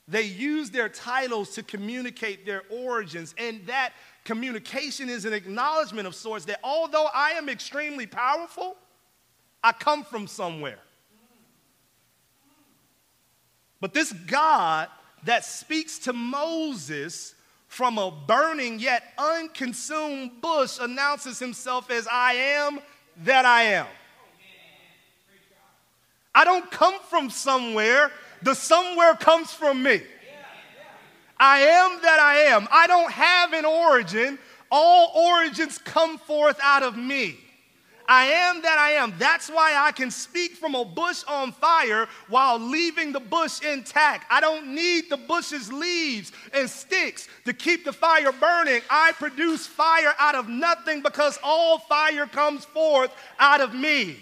They 0.08 0.22
use 0.22 0.70
their 0.70 0.88
titles 0.88 1.56
to 1.56 1.64
communicate 1.64 2.46
their 2.46 2.62
origins, 2.70 3.36
and 3.38 3.66
that 3.66 3.92
communication 4.24 5.10
is 5.10 5.26
an 5.26 5.34
acknowledgement 5.34 6.08
of 6.08 6.16
sorts 6.16 6.46
that 6.46 6.60
although 6.64 7.08
I 7.14 7.32
am 7.32 7.50
extremely 7.50 8.06
powerful, 8.06 8.78
I 9.64 9.74
come 9.74 10.04
from 10.04 10.28
somewhere. 10.28 10.80
But 13.82 13.94
this 13.94 14.14
God 14.14 14.88
that 15.24 15.44
speaks 15.44 16.00
to 16.00 16.14
Moses 16.14 17.36
from 17.68 17.98
a 17.98 18.12
burning 18.12 18.80
yet 18.80 19.04
unconsumed 19.18 20.42
bush 20.42 20.80
announces 20.80 21.38
himself 21.40 21.92
as 21.92 22.08
I 22.12 22.34
am 22.34 22.80
that 23.24 23.46
I 23.46 23.64
am. 23.64 23.88
I 26.34 26.44
don't 26.44 26.70
come 26.72 26.96
from 27.10 27.30
somewhere, 27.30 28.12
the 28.42 28.54
somewhere 28.54 29.16
comes 29.16 29.52
from 29.52 29.82
me. 29.82 30.02
I 31.40 31.60
am 31.60 32.02
that 32.02 32.20
I 32.20 32.38
am. 32.52 32.68
I 32.72 32.88
don't 32.88 33.12
have 33.12 33.54
an 33.54 33.66
origin, 33.66 34.40
all 34.72 35.12
origins 35.16 35.78
come 35.78 36.18
forth 36.18 36.60
out 36.62 36.84
of 36.84 36.98
me. 36.98 37.40
I 38.08 38.26
am 38.26 38.62
that 38.62 38.78
I 38.78 38.92
am. 38.92 39.14
That's 39.18 39.50
why 39.50 39.76
I 39.76 39.92
can 39.92 40.12
speak 40.12 40.54
from 40.54 40.76
a 40.76 40.86
bush 40.86 41.24
on 41.28 41.52
fire 41.52 42.08
while 42.30 42.58
leaving 42.58 43.12
the 43.12 43.20
bush 43.20 43.62
intact. 43.62 44.26
I 44.30 44.40
don't 44.40 44.74
need 44.74 45.10
the 45.10 45.18
bush's 45.18 45.72
leaves 45.72 46.32
and 46.54 46.70
sticks 46.70 47.28
to 47.46 47.54
keep 47.54 47.84
the 47.84 47.94
fire 47.94 48.32
burning. 48.32 48.82
I 48.90 49.12
produce 49.14 49.68
fire 49.68 50.14
out 50.20 50.36
of 50.36 50.48
nothing 50.48 51.02
because 51.02 51.38
all 51.44 51.80
fire 51.80 52.28
comes 52.28 52.64
forth 52.64 53.12
out 53.40 53.60
of 53.60 53.74
me. 53.74 54.18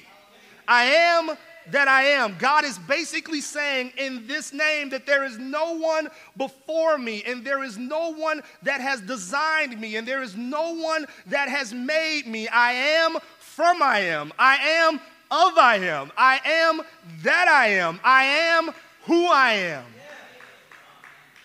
I 0.68 0.86
am 0.86 1.38
that 1.72 1.88
I 1.88 2.04
am. 2.04 2.36
God 2.38 2.64
is 2.64 2.78
basically 2.78 3.42
saying 3.42 3.94
in 3.98 4.28
this 4.28 4.54
name 4.54 4.90
that 4.90 5.06
there 5.06 5.24
is 5.24 5.38
no 5.38 5.76
one 5.78 6.10
before 6.38 6.98
me, 6.98 7.24
and 7.26 7.46
there 7.46 7.64
is 7.64 7.78
no 7.78 8.14
one 8.14 8.42
that 8.64 8.82
has 8.82 9.02
designed 9.02 9.80
me, 9.80 9.96
and 9.96 10.08
there 10.08 10.22
is 10.22 10.36
no 10.36 10.76
one 10.76 11.06
that 11.28 11.50
has 11.50 11.74
made 11.74 12.28
me. 12.28 12.48
I 12.48 12.74
am 12.74 13.18
from 13.56 13.82
I 13.82 14.00
am. 14.00 14.34
I 14.38 14.58
am 14.58 14.96
of 15.32 15.58
I 15.58 15.78
am. 15.78 16.12
I 16.18 16.40
am 16.44 16.82
that 17.24 17.48
I 17.48 17.68
am. 17.68 18.02
I 18.04 18.24
am 18.26 18.72
who 19.06 19.28
I 19.28 19.54
am. 19.54 19.86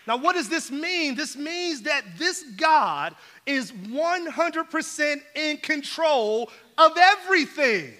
Now, 0.05 0.17
what 0.17 0.35
does 0.35 0.49
this 0.49 0.69
mean? 0.69 1.15
This 1.15 1.37
means 1.37 1.83
that 1.83 2.03
this 2.17 2.43
God 2.57 3.15
is 3.45 3.71
100% 3.71 5.21
in 5.35 5.57
control 5.57 6.51
of 6.77 6.91
everything. 6.97 7.93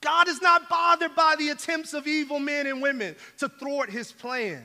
God 0.00 0.28
is 0.28 0.42
not 0.42 0.68
bothered 0.68 1.14
by 1.14 1.36
the 1.38 1.50
attempts 1.50 1.94
of 1.94 2.08
evil 2.08 2.40
men 2.40 2.66
and 2.66 2.82
women 2.82 3.14
to 3.38 3.48
thwart 3.48 3.90
his 3.90 4.10
plans. 4.10 4.64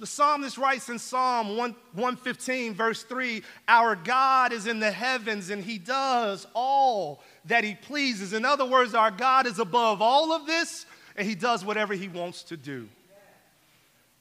The 0.00 0.06
psalmist 0.06 0.56
writes 0.56 0.88
in 0.88 0.98
Psalm 0.98 1.58
1, 1.58 1.74
115, 1.92 2.72
verse 2.72 3.02
3 3.02 3.42
Our 3.68 3.94
God 3.94 4.50
is 4.50 4.66
in 4.66 4.80
the 4.80 4.90
heavens 4.90 5.50
and 5.50 5.62
he 5.62 5.76
does 5.76 6.46
all 6.54 7.22
that 7.44 7.64
he 7.64 7.74
pleases. 7.74 8.32
In 8.32 8.46
other 8.46 8.64
words, 8.64 8.94
our 8.94 9.10
God 9.10 9.46
is 9.46 9.58
above 9.58 10.00
all 10.00 10.32
of 10.32 10.46
this 10.46 10.86
and 11.16 11.28
he 11.28 11.34
does 11.34 11.66
whatever 11.66 11.92
he 11.92 12.08
wants 12.08 12.44
to 12.44 12.56
do. 12.56 12.88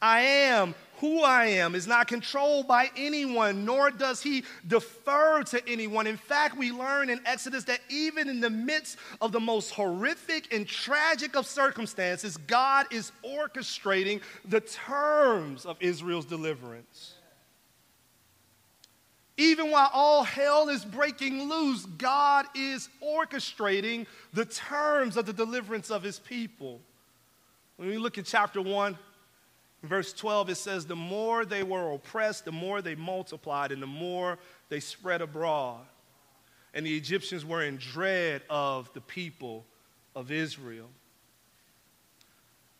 I 0.01 0.19
am 0.19 0.75
who 0.99 1.21
I 1.21 1.45
am 1.45 1.75
is 1.75 1.87
not 1.87 2.07
controlled 2.07 2.67
by 2.67 2.89
anyone, 2.97 3.63
nor 3.63 3.89
does 3.89 4.21
he 4.21 4.43
defer 4.67 5.43
to 5.43 5.67
anyone. 5.67 6.07
In 6.07 6.17
fact, 6.17 6.57
we 6.57 6.71
learn 6.71 7.09
in 7.09 7.21
Exodus 7.25 7.63
that 7.65 7.79
even 7.89 8.27
in 8.27 8.41
the 8.41 8.49
midst 8.49 8.97
of 9.21 9.31
the 9.31 9.39
most 9.39 9.71
horrific 9.71 10.53
and 10.53 10.67
tragic 10.67 11.35
of 11.37 11.45
circumstances, 11.45 12.35
God 12.35 12.85
is 12.91 13.13
orchestrating 13.25 14.21
the 14.43 14.59
terms 14.59 15.65
of 15.65 15.77
Israel's 15.79 16.25
deliverance. 16.25 17.13
Even 19.37 19.71
while 19.71 19.89
all 19.93 20.23
hell 20.23 20.67
is 20.67 20.83
breaking 20.83 21.47
loose, 21.47 21.85
God 21.85 22.45
is 22.53 22.89
orchestrating 23.01 24.05
the 24.33 24.43
terms 24.43 25.15
of 25.15 25.25
the 25.25 25.31
deliverance 25.31 25.89
of 25.89 26.03
his 26.03 26.19
people. 26.19 26.81
When 27.77 27.87
we 27.87 27.97
look 27.97 28.17
at 28.17 28.25
chapter 28.25 28.61
1, 28.61 28.97
verse 29.83 30.13
12, 30.13 30.49
it 30.49 30.55
says, 30.55 30.85
The 30.85 30.95
more 30.95 31.45
they 31.45 31.63
were 31.63 31.91
oppressed, 31.91 32.45
the 32.45 32.51
more 32.51 32.81
they 32.81 32.95
multiplied, 32.95 33.71
and 33.71 33.81
the 33.81 33.87
more 33.87 34.37
they 34.69 34.79
spread 34.79 35.21
abroad. 35.21 35.85
And 36.73 36.85
the 36.85 36.95
Egyptians 36.95 37.45
were 37.45 37.63
in 37.63 37.77
dread 37.77 38.43
of 38.49 38.91
the 38.93 39.01
people 39.01 39.65
of 40.15 40.31
Israel. 40.31 40.89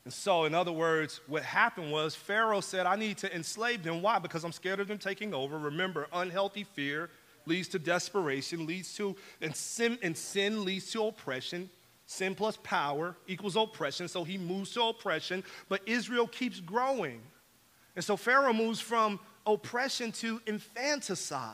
And 0.05 0.13
so, 0.13 0.45
in 0.45 0.55
other 0.55 0.71
words, 0.71 1.21
what 1.27 1.43
happened 1.43 1.91
was 1.91 2.15
Pharaoh 2.15 2.61
said, 2.61 2.85
I 2.85 2.95
need 2.95 3.17
to 3.19 3.35
enslave 3.35 3.83
them. 3.83 4.01
Why? 4.01 4.19
Because 4.19 4.43
I'm 4.43 4.51
scared 4.51 4.79
of 4.79 4.87
them 4.87 4.97
taking 4.97 5.33
over. 5.33 5.57
Remember, 5.57 6.07
unhealthy 6.13 6.63
fear 6.63 7.09
leads 7.45 7.67
to 7.69 7.79
desperation, 7.79 8.65
leads 8.65 8.95
to, 8.95 9.15
and 9.41 9.55
sin, 9.55 9.97
and 10.01 10.15
sin 10.15 10.63
leads 10.65 10.91
to 10.91 11.03
oppression. 11.05 11.69
Sin 12.09 12.33
plus 12.33 12.57
power 12.63 13.15
equals 13.27 13.55
oppression. 13.55 14.07
So 14.07 14.23
he 14.23 14.39
moves 14.39 14.71
to 14.71 14.81
oppression, 14.81 15.43
but 15.69 15.87
Israel 15.87 16.25
keeps 16.25 16.59
growing. 16.59 17.21
And 17.95 18.03
so 18.03 18.17
Pharaoh 18.17 18.51
moves 18.51 18.79
from 18.79 19.19
oppression 19.45 20.11
to 20.13 20.41
infanticide. 20.47 21.53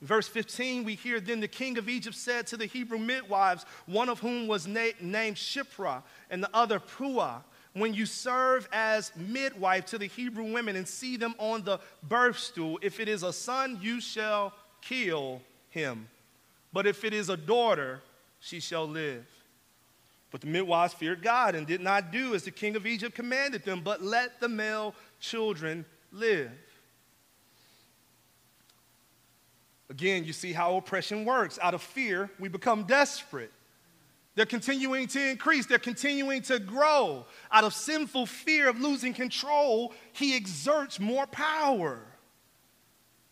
In 0.00 0.08
verse 0.08 0.26
15, 0.26 0.82
we 0.82 0.96
hear 0.96 1.20
then 1.20 1.38
the 1.38 1.46
king 1.46 1.78
of 1.78 1.88
Egypt 1.88 2.16
said 2.16 2.48
to 2.48 2.56
the 2.56 2.66
Hebrew 2.66 2.98
midwives, 2.98 3.64
one 3.86 4.08
of 4.08 4.18
whom 4.18 4.48
was 4.48 4.66
na- 4.66 4.98
named 5.00 5.36
Shiphrah 5.36 6.02
and 6.28 6.42
the 6.42 6.50
other 6.52 6.80
Puah, 6.80 7.42
when 7.72 7.94
you 7.94 8.04
serve 8.04 8.68
as 8.72 9.12
midwife 9.14 9.86
to 9.86 9.98
the 9.98 10.08
Hebrew 10.08 10.52
women 10.52 10.74
and 10.74 10.88
see 10.88 11.16
them 11.16 11.36
on 11.38 11.62
the 11.62 11.78
birth 12.02 12.40
stool, 12.40 12.80
if 12.82 12.98
it 12.98 13.08
is 13.08 13.22
a 13.22 13.32
son, 13.32 13.78
you 13.80 14.00
shall 14.00 14.52
kill 14.82 15.40
him. 15.70 16.08
But 16.72 16.88
if 16.88 17.04
it 17.04 17.14
is 17.14 17.28
a 17.28 17.36
daughter, 17.36 18.02
she 18.40 18.58
shall 18.58 18.88
live. 18.88 19.24
But 20.30 20.40
the 20.40 20.46
midwives 20.48 20.94
feared 20.94 21.22
God 21.22 21.54
and 21.54 21.66
did 21.66 21.80
not 21.80 22.10
do 22.10 22.34
as 22.34 22.42
the 22.42 22.50
king 22.50 22.76
of 22.76 22.86
Egypt 22.86 23.14
commanded 23.14 23.64
them, 23.64 23.80
but 23.82 24.02
let 24.02 24.40
the 24.40 24.48
male 24.48 24.94
children 25.20 25.84
live. 26.12 26.50
Again, 29.88 30.24
you 30.24 30.32
see 30.32 30.52
how 30.52 30.76
oppression 30.76 31.24
works. 31.24 31.58
Out 31.62 31.74
of 31.74 31.82
fear, 31.82 32.30
we 32.40 32.48
become 32.48 32.84
desperate. 32.84 33.52
They're 34.34 34.44
continuing 34.44 35.06
to 35.08 35.30
increase, 35.30 35.64
they're 35.64 35.78
continuing 35.78 36.42
to 36.42 36.58
grow. 36.58 37.24
Out 37.50 37.64
of 37.64 37.72
sinful 37.72 38.26
fear 38.26 38.68
of 38.68 38.78
losing 38.78 39.14
control, 39.14 39.94
he 40.12 40.36
exerts 40.36 41.00
more 41.00 41.26
power. 41.26 42.00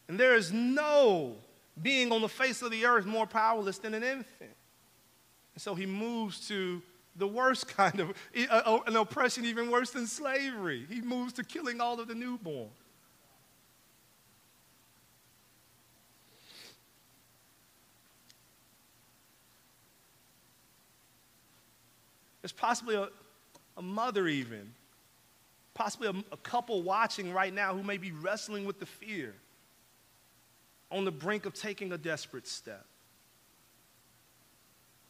And 0.08 0.18
there 0.18 0.34
is 0.34 0.52
no 0.52 1.36
being 1.80 2.12
on 2.12 2.22
the 2.22 2.28
face 2.28 2.62
of 2.62 2.70
the 2.70 2.86
earth 2.86 3.04
more 3.04 3.26
powerless 3.26 3.78
than 3.78 3.92
an 3.92 4.02
infant. 4.02 4.56
And 5.54 5.62
so 5.62 5.74
he 5.74 5.86
moves 5.86 6.48
to 6.48 6.82
the 7.16 7.26
worst 7.26 7.68
kind 7.68 8.00
of 8.00 8.12
uh, 8.50 8.78
an 8.86 8.96
oppression, 8.96 9.44
even 9.44 9.70
worse 9.70 9.90
than 9.90 10.06
slavery. 10.06 10.84
He 10.88 11.00
moves 11.00 11.32
to 11.34 11.44
killing 11.44 11.80
all 11.80 12.00
of 12.00 12.08
the 12.08 12.14
newborn. 12.14 12.70
There's 22.42 22.52
possibly 22.52 22.96
a, 22.96 23.08
a 23.78 23.82
mother, 23.82 24.26
even, 24.26 24.74
possibly 25.72 26.08
a, 26.08 26.34
a 26.34 26.36
couple 26.36 26.82
watching 26.82 27.32
right 27.32 27.54
now 27.54 27.74
who 27.74 27.82
may 27.82 27.96
be 27.96 28.12
wrestling 28.12 28.66
with 28.66 28.80
the 28.80 28.86
fear 28.86 29.34
on 30.90 31.06
the 31.06 31.12
brink 31.12 31.46
of 31.46 31.54
taking 31.54 31.92
a 31.92 31.96
desperate 31.96 32.46
step. 32.46 32.84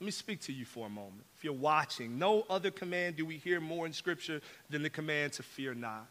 Let 0.04 0.08
me 0.08 0.12
speak 0.12 0.42
to 0.42 0.52
you 0.52 0.66
for 0.66 0.84
a 0.86 0.90
moment. 0.90 1.24
If 1.34 1.44
you're 1.44 1.54
watching, 1.54 2.18
no 2.18 2.44
other 2.50 2.70
command 2.70 3.16
do 3.16 3.24
we 3.24 3.38
hear 3.38 3.58
more 3.58 3.86
in 3.86 3.92
Scripture 3.94 4.42
than 4.68 4.82
the 4.82 4.90
command 4.90 5.32
to 5.32 5.42
fear 5.42 5.72
not. 5.72 6.06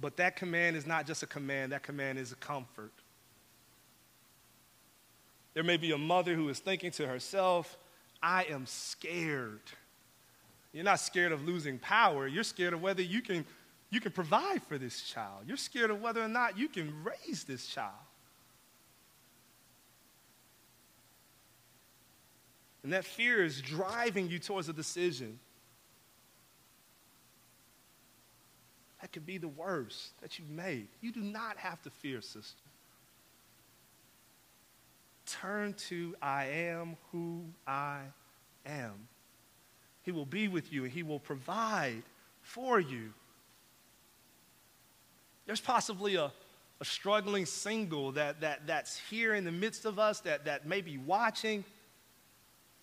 But 0.00 0.16
that 0.16 0.36
command 0.36 0.74
is 0.74 0.86
not 0.86 1.06
just 1.06 1.22
a 1.22 1.26
command, 1.26 1.72
that 1.72 1.82
command 1.82 2.18
is 2.18 2.32
a 2.32 2.36
comfort. 2.36 2.94
There 5.52 5.62
may 5.62 5.76
be 5.76 5.92
a 5.92 5.98
mother 5.98 6.34
who 6.34 6.48
is 6.48 6.60
thinking 6.60 6.92
to 6.92 7.06
herself, 7.06 7.76
I 8.22 8.44
am 8.44 8.64
scared. 8.64 9.60
You're 10.72 10.84
not 10.84 10.98
scared 10.98 11.32
of 11.32 11.46
losing 11.46 11.78
power, 11.78 12.26
you're 12.26 12.42
scared 12.42 12.72
of 12.72 12.80
whether 12.80 13.02
you 13.02 13.20
can, 13.20 13.44
you 13.90 14.00
can 14.00 14.12
provide 14.12 14.62
for 14.62 14.78
this 14.78 15.02
child. 15.02 15.42
You're 15.46 15.58
scared 15.58 15.90
of 15.90 16.00
whether 16.00 16.22
or 16.22 16.28
not 16.28 16.56
you 16.56 16.68
can 16.70 16.90
raise 17.04 17.44
this 17.44 17.66
child. 17.66 17.92
And 22.82 22.92
that 22.92 23.04
fear 23.04 23.44
is 23.44 23.60
driving 23.60 24.28
you 24.28 24.38
towards 24.38 24.68
a 24.68 24.72
decision. 24.72 25.38
That 29.00 29.12
could 29.12 29.26
be 29.26 29.38
the 29.38 29.48
worst 29.48 30.20
that 30.22 30.38
you've 30.38 30.50
made. 30.50 30.88
You 31.00 31.12
do 31.12 31.20
not 31.20 31.56
have 31.56 31.80
to 31.82 31.90
fear, 31.90 32.20
sister. 32.20 32.62
Turn 35.26 35.74
to 35.88 36.16
I 36.22 36.46
am 36.46 36.96
who 37.12 37.44
I 37.66 38.00
am. 38.66 38.94
He 40.02 40.10
will 40.10 40.26
be 40.26 40.48
with 40.48 40.72
you 40.72 40.84
and 40.84 40.92
He 40.92 41.02
will 41.02 41.20
provide 41.20 42.02
for 42.42 42.80
you. 42.80 43.12
There's 45.46 45.60
possibly 45.60 46.16
a, 46.16 46.32
a 46.80 46.84
struggling 46.84 47.46
single 47.46 48.12
that, 48.12 48.40
that, 48.40 48.66
that's 48.66 48.98
here 49.10 49.34
in 49.34 49.44
the 49.44 49.52
midst 49.52 49.84
of 49.84 49.98
us 49.98 50.20
that, 50.20 50.46
that 50.46 50.66
may 50.66 50.80
be 50.80 50.98
watching. 50.98 51.64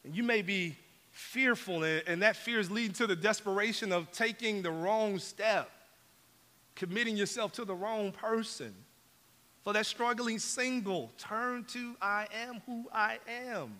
And 0.05 0.15
you 0.15 0.23
may 0.23 0.41
be 0.43 0.77
fearful, 1.11 1.83
and, 1.83 2.21
that 2.21 2.35
fear 2.35 2.59
is 2.59 2.69
leading 2.69 2.93
to 2.93 3.07
the 3.07 3.15
desperation 3.15 3.91
of 3.91 4.11
taking 4.11 4.61
the 4.61 4.71
wrong 4.71 5.17
step, 5.17 5.71
committing 6.75 7.17
yourself 7.17 7.53
to 7.53 7.65
the 7.65 7.73
wrong 7.73 8.11
person. 8.11 8.73
For 9.63 9.73
that 9.73 9.87
struggling 9.87 10.37
single, 10.37 11.11
turn 11.17 11.63
to 11.69 11.95
I 12.01 12.27
am 12.47 12.61
who 12.67 12.87
I 12.93 13.17
am. 13.27 13.73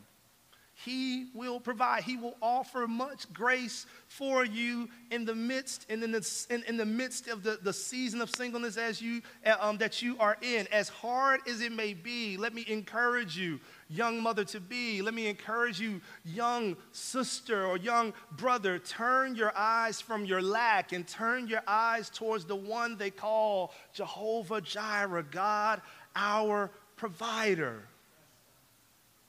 He 0.84 1.28
will 1.34 1.62
provide. 1.62 2.04
He 2.04 2.18
will 2.18 2.36
offer 2.42 2.86
much 2.86 3.32
grace 3.32 3.86
for 4.08 4.44
you 4.44 4.90
in 5.10 5.24
the 5.24 5.34
midst, 5.34 5.90
in 5.90 6.02
the, 6.02 6.46
in, 6.50 6.64
in 6.64 6.76
the 6.76 6.86
midst 6.86 7.30
of 7.30 7.44
the, 7.44 7.58
the 7.64 7.72
season 7.72 8.20
of 8.20 8.30
singleness 8.30 8.76
as 8.76 9.02
you, 9.02 9.22
uh, 9.46 9.56
um, 9.62 9.78
that 9.78 10.02
you 10.02 10.18
are 10.20 10.36
in. 10.42 10.68
As 10.74 10.90
hard 10.90 11.40
as 11.48 11.62
it 11.62 11.72
may 11.72 11.94
be, 11.94 12.36
let 12.36 12.54
me 12.54 12.66
encourage 12.68 13.38
you, 13.38 13.62
young 13.90 14.22
mother 14.22 14.44
to 14.44 14.60
be. 14.60 15.02
Let 15.02 15.14
me 15.14 15.28
encourage 15.28 15.80
you, 15.80 16.02
young 16.26 16.76
sister 16.92 17.66
or 17.66 17.78
young 17.78 18.14
brother. 18.34 18.78
Turn 18.78 19.34
your 19.34 19.54
eyes 19.56 20.02
from 20.02 20.26
your 20.26 20.42
lack 20.42 20.92
and 20.92 21.08
turn 21.08 21.48
your 21.48 21.64
eyes 21.66 22.10
towards 22.10 22.44
the 22.44 22.56
one 22.56 22.98
they 22.98 23.12
call 23.12 23.74
Jehovah 23.94 24.60
Jireh, 24.60 25.24
God, 25.32 25.82
our 26.18 26.70
provider. 26.98 27.88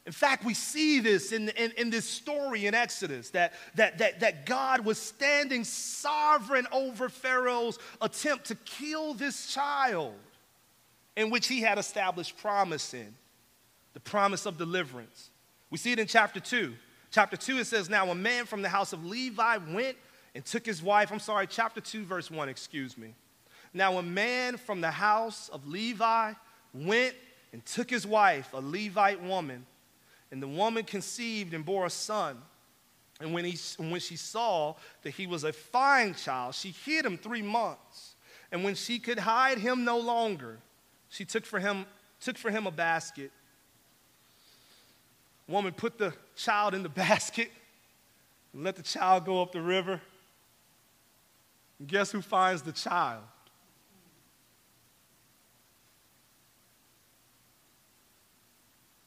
In 0.06 0.12
fact, 0.12 0.44
we 0.44 0.54
see 0.54 1.00
this 1.00 1.32
in, 1.32 1.48
in, 1.50 1.72
in, 1.76 1.90
this 1.90 2.08
story 2.08 2.66
in 2.66 2.74
Exodus 2.74 3.30
that, 3.30 3.54
that, 3.74 3.98
that, 3.98 4.20
that 4.20 4.46
God 4.46 4.84
was 4.84 4.98
standing 4.98 5.64
sovereign 5.64 6.68
over 6.70 7.08
Pharaoh's 7.08 7.76
attempt 8.00 8.44
to 8.46 8.54
kill 8.54 9.14
this 9.14 9.52
child, 9.52 10.14
in 11.16 11.28
which 11.28 11.48
he 11.48 11.60
had 11.60 11.76
established 11.76 12.38
promise 12.38 12.94
in 12.94 13.12
the 13.94 14.00
promise 14.00 14.46
of 14.46 14.58
deliverance. 14.58 15.30
We 15.70 15.78
see 15.78 15.90
it 15.90 15.98
in 15.98 16.06
chapter 16.06 16.38
2. 16.38 16.72
Chapter 17.10 17.36
2, 17.36 17.58
it 17.58 17.66
says, 17.66 17.90
Now 17.90 18.08
a 18.10 18.14
man 18.14 18.44
from 18.44 18.62
the 18.62 18.68
house 18.68 18.92
of 18.92 19.04
Levi 19.04 19.58
went 19.72 19.96
and 20.36 20.44
took 20.44 20.64
his 20.64 20.84
wife. 20.84 21.10
I'm 21.10 21.18
sorry, 21.18 21.48
chapter 21.48 21.80
2, 21.80 22.04
verse 22.04 22.30
1, 22.30 22.48
excuse 22.48 22.96
me. 22.96 23.14
Now 23.74 23.98
a 23.98 24.02
man 24.02 24.56
from 24.56 24.80
the 24.80 24.90
house 24.90 25.48
of 25.48 25.66
Levi 25.66 26.34
went 26.72 27.14
and 27.52 27.64
took 27.64 27.90
his 27.90 28.06
wife, 28.06 28.52
a 28.52 28.60
Levite 28.60 29.20
woman 29.20 29.66
and 30.30 30.42
the 30.42 30.48
woman 30.48 30.84
conceived 30.84 31.54
and 31.54 31.64
bore 31.64 31.86
a 31.86 31.90
son. 31.90 32.38
And 33.20 33.32
when, 33.32 33.44
he, 33.44 33.58
when 33.78 34.00
she 34.00 34.16
saw 34.16 34.74
that 35.02 35.10
he 35.10 35.26
was 35.26 35.44
a 35.44 35.52
fine 35.52 36.14
child, 36.14 36.54
she 36.54 36.74
hid 36.84 37.04
him 37.04 37.16
three 37.16 37.42
months. 37.42 38.14
And 38.52 38.62
when 38.62 38.74
she 38.74 38.98
could 38.98 39.18
hide 39.18 39.58
him 39.58 39.84
no 39.84 39.98
longer, 39.98 40.58
she 41.08 41.24
took 41.24 41.46
for 41.46 41.58
him, 41.58 41.86
took 42.20 42.36
for 42.36 42.50
him 42.50 42.66
a 42.66 42.70
basket. 42.70 43.30
Woman 45.48 45.72
put 45.72 45.96
the 45.96 46.12
child 46.34 46.74
in 46.74 46.82
the 46.82 46.88
basket 47.06 47.50
and 48.52 48.64
let 48.64 48.76
the 48.76 48.82
child 48.82 49.24
go 49.24 49.40
up 49.40 49.52
the 49.52 49.62
river. 49.62 50.00
And 51.78 51.88
guess 51.88 52.10
who 52.10 52.20
finds 52.20 52.62
the 52.62 52.72
child? 52.72 53.22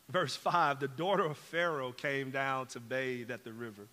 Verse 0.09 0.35
5 0.35 0.79
The 0.79 0.87
daughter 0.87 1.25
of 1.25 1.37
Pharaoh 1.37 1.91
came 1.91 2.31
down 2.31 2.67
to 2.67 2.79
bathe 2.79 3.31
at 3.31 3.43
the 3.43 3.53
river. 3.53 3.87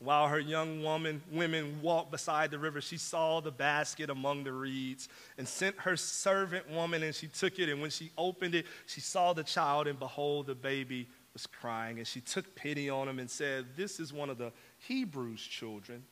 While 0.00 0.28
her 0.28 0.40
young 0.40 0.82
woman, 0.82 1.22
women 1.30 1.80
walked 1.80 2.10
beside 2.10 2.50
the 2.50 2.58
river, 2.58 2.80
she 2.80 2.98
saw 2.98 3.40
the 3.40 3.52
basket 3.52 4.10
among 4.10 4.44
the 4.44 4.52
reeds 4.52 5.08
and 5.38 5.48
sent 5.48 5.78
her 5.78 5.96
servant 5.96 6.68
woman, 6.70 7.02
and 7.02 7.14
she 7.14 7.28
took 7.28 7.58
it. 7.58 7.70
And 7.70 7.80
when 7.80 7.90
she 7.90 8.10
opened 8.18 8.54
it, 8.54 8.66
she 8.86 9.00
saw 9.00 9.32
the 9.32 9.44
child, 9.44 9.86
and 9.86 9.98
behold, 9.98 10.46
the 10.46 10.54
baby 10.54 11.08
was 11.32 11.46
crying. 11.46 11.98
And 11.98 12.06
she 12.06 12.20
took 12.20 12.54
pity 12.54 12.90
on 12.90 13.08
him 13.08 13.18
and 13.18 13.30
said, 13.30 13.66
This 13.76 13.98
is 13.98 14.12
one 14.12 14.28
of 14.28 14.36
the 14.36 14.52
Hebrews' 14.80 15.40
children. 15.40 16.02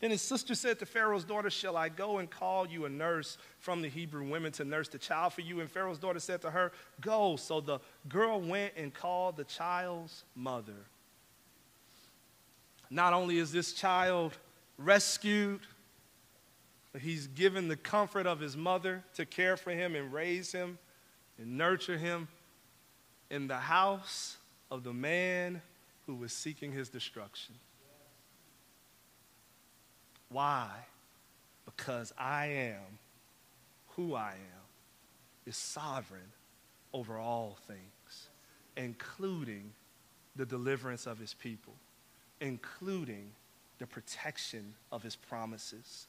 Then 0.00 0.10
his 0.10 0.20
sister 0.20 0.54
said 0.54 0.78
to 0.80 0.86
Pharaoh's 0.86 1.24
daughter, 1.24 1.48
Shall 1.48 1.76
I 1.76 1.88
go 1.88 2.18
and 2.18 2.30
call 2.30 2.66
you 2.66 2.84
a 2.84 2.88
nurse 2.88 3.38
from 3.58 3.80
the 3.80 3.88
Hebrew 3.88 4.28
women 4.28 4.52
to 4.52 4.64
nurse 4.64 4.88
the 4.88 4.98
child 4.98 5.32
for 5.32 5.40
you? 5.40 5.60
And 5.60 5.70
Pharaoh's 5.70 5.98
daughter 5.98 6.20
said 6.20 6.42
to 6.42 6.50
her, 6.50 6.72
Go. 7.00 7.36
So 7.36 7.60
the 7.60 7.78
girl 8.08 8.40
went 8.40 8.74
and 8.76 8.92
called 8.92 9.36
the 9.36 9.44
child's 9.44 10.24
mother. 10.34 10.74
Not 12.90 13.14
only 13.14 13.38
is 13.38 13.52
this 13.52 13.72
child 13.72 14.36
rescued, 14.78 15.60
but 16.92 17.00
he's 17.00 17.26
given 17.28 17.68
the 17.68 17.76
comfort 17.76 18.26
of 18.26 18.38
his 18.38 18.56
mother 18.56 19.02
to 19.14 19.24
care 19.24 19.56
for 19.56 19.70
him 19.70 19.94
and 19.94 20.12
raise 20.12 20.52
him 20.52 20.78
and 21.38 21.56
nurture 21.56 21.98
him 21.98 22.28
in 23.30 23.48
the 23.48 23.56
house 23.56 24.36
of 24.70 24.84
the 24.84 24.92
man 24.92 25.60
who 26.06 26.14
was 26.14 26.32
seeking 26.32 26.72
his 26.72 26.88
destruction. 26.88 27.54
Why? 30.28 30.70
Because 31.64 32.12
I 32.18 32.46
am 32.46 32.98
who 33.88 34.14
I 34.14 34.32
am 34.32 34.64
is 35.46 35.56
sovereign 35.56 36.32
over 36.92 37.18
all 37.18 37.56
things, 37.66 38.28
including 38.76 39.72
the 40.36 40.46
deliverance 40.46 41.06
of 41.06 41.18
his 41.18 41.34
people, 41.34 41.74
including 42.40 43.30
the 43.78 43.86
protection 43.86 44.74
of 44.92 45.02
his 45.02 45.16
promises. 45.16 46.06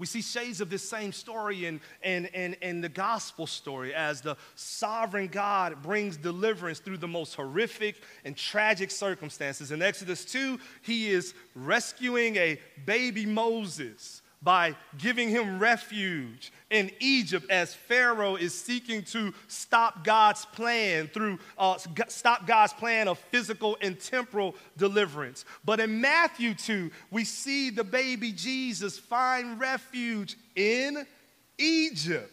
We 0.00 0.06
see 0.06 0.22
shades 0.22 0.62
of 0.62 0.70
this 0.70 0.88
same 0.88 1.12
story 1.12 1.66
in, 1.66 1.78
in, 2.02 2.24
in, 2.26 2.54
in, 2.62 2.80
the 2.80 2.88
gospel 2.88 3.46
story 3.46 3.94
as 3.94 4.22
the 4.22 4.38
sovereign 4.54 5.26
God 5.26 5.82
brings 5.82 6.16
deliverance 6.16 6.78
through 6.78 6.96
the 6.96 7.06
most 7.06 7.34
horrific 7.34 7.96
and 8.24 8.34
tragic 8.34 8.90
circumstances. 8.90 9.72
In 9.72 9.82
Exodus 9.82 10.24
2, 10.24 10.58
he 10.80 11.10
is 11.10 11.34
rescuing 11.54 12.36
a 12.36 12.58
baby 12.86 13.26
Moses 13.26 14.22
by 14.42 14.74
giving 14.96 15.28
him 15.28 15.58
refuge 15.58 16.52
in 16.70 16.90
Egypt 17.00 17.50
as 17.50 17.74
Pharaoh 17.74 18.36
is 18.36 18.54
seeking 18.54 19.02
to 19.02 19.34
stop 19.48 20.02
God's 20.02 20.46
plan 20.46 21.08
through 21.08 21.38
uh, 21.58 21.76
stop 22.08 22.46
God's 22.46 22.72
plan 22.72 23.06
of 23.06 23.18
physical 23.18 23.76
and 23.82 24.00
temporal 24.00 24.54
deliverance. 24.78 25.44
But 25.64 25.80
in 25.80 26.00
Matthew 26.00 26.54
2, 26.54 26.90
we 27.10 27.24
see 27.24 27.70
the 27.70 27.84
baby 27.84 28.32
Jesus 28.32 28.98
find 28.98 29.60
refuge 29.60 30.36
in 30.56 31.06
Egypt. 31.58 32.32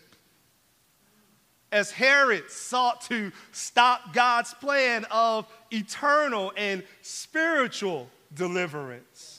As 1.70 1.92
Herod 1.92 2.50
sought 2.50 3.02
to 3.10 3.34
stop 3.52 4.14
God's 4.14 4.54
plan 4.54 5.06
of 5.12 5.46
eternal 5.72 6.54
and 6.56 6.82
spiritual 7.02 8.10
deliverance. 8.34 9.37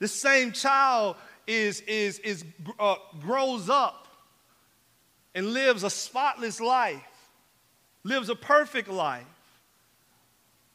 The 0.00 0.08
same 0.08 0.50
child 0.50 1.14
is, 1.46 1.82
is, 1.82 2.18
is, 2.18 2.44
uh, 2.78 2.96
grows 3.20 3.70
up 3.70 4.08
and 5.34 5.52
lives 5.52 5.84
a 5.84 5.90
spotless 5.90 6.60
life, 6.60 7.00
lives 8.02 8.28
a 8.28 8.34
perfect 8.34 8.88
life. 8.88 9.26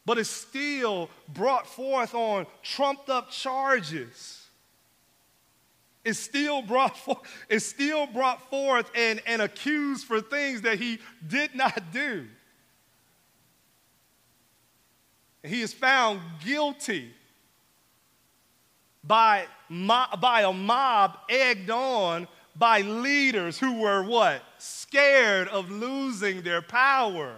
but 0.06 0.20
is 0.20 0.30
still 0.30 1.10
brought 1.28 1.66
forth 1.68 2.14
on 2.14 2.46
trumped 2.62 3.10
up 3.10 3.32
charges. 3.32 4.44
Is 6.04 6.20
still 6.20 6.62
brought 6.62 6.96
forth, 6.96 7.20
is 7.50 7.66
still 7.66 8.06
brought 8.06 8.50
forth 8.52 8.92
and, 8.96 9.20
and 9.26 9.42
accused 9.42 10.06
for 10.06 10.22
things 10.22 10.62
that 10.62 10.78
he 10.78 11.00
did 11.28 11.56
not 11.56 11.92
do. 11.92 12.28
He 15.44 15.62
is 15.62 15.74
found 15.74 16.22
guilty 16.44 17.12
by, 19.08 19.46
by 19.70 20.42
a 20.42 20.54
mob 20.54 21.18
egged 21.30 21.70
on 21.70 22.28
by 22.56 22.82
leaders 22.82 23.60
who 23.60 23.82
were 23.82 24.04
what? 24.04 24.42
Scared 24.58 25.48
of 25.50 25.70
losing 25.70 26.42
their 26.42 26.62
power. 26.62 27.36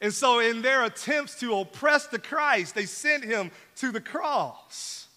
And 0.00 0.14
so, 0.14 0.38
in 0.38 0.62
their 0.62 0.84
attempts 0.84 1.38
to 1.40 1.56
oppress 1.56 2.06
the 2.06 2.20
Christ, 2.20 2.74
they 2.74 2.86
sent 2.86 3.24
him 3.24 3.50
to 3.76 3.90
the 3.90 4.00
cross. 4.00 5.07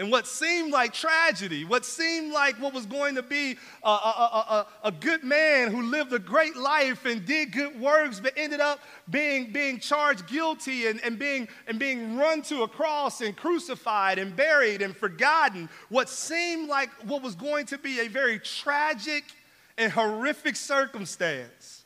And 0.00 0.10
what 0.10 0.26
seemed 0.26 0.72
like 0.72 0.94
tragedy, 0.94 1.66
what 1.66 1.84
seemed 1.84 2.32
like 2.32 2.58
what 2.58 2.72
was 2.72 2.86
going 2.86 3.16
to 3.16 3.22
be 3.22 3.58
a, 3.82 3.86
a, 3.86 3.92
a, 3.92 4.66
a, 4.84 4.92
good 4.92 5.22
man 5.22 5.70
who 5.70 5.82
lived 5.82 6.10
a 6.14 6.18
great 6.18 6.56
life 6.56 7.04
and 7.04 7.26
did 7.26 7.52
good 7.52 7.78
works, 7.78 8.18
but 8.18 8.32
ended 8.34 8.60
up 8.60 8.80
being, 9.10 9.52
being 9.52 9.78
charged 9.78 10.26
guilty 10.26 10.86
and, 10.86 11.04
and, 11.04 11.18
being, 11.18 11.46
and 11.66 11.78
being 11.78 12.16
run 12.16 12.40
to 12.44 12.62
a 12.62 12.68
cross 12.68 13.20
and 13.20 13.36
crucified 13.36 14.18
and 14.18 14.34
buried 14.34 14.80
and 14.80 14.96
forgotten. 14.96 15.68
What 15.90 16.08
seemed 16.08 16.70
like 16.70 16.88
what 17.04 17.22
was 17.22 17.34
going 17.34 17.66
to 17.66 17.76
be 17.76 18.00
a 18.00 18.08
very 18.08 18.38
tragic 18.38 19.24
and 19.76 19.92
horrific 19.92 20.56
circumstance 20.56 21.84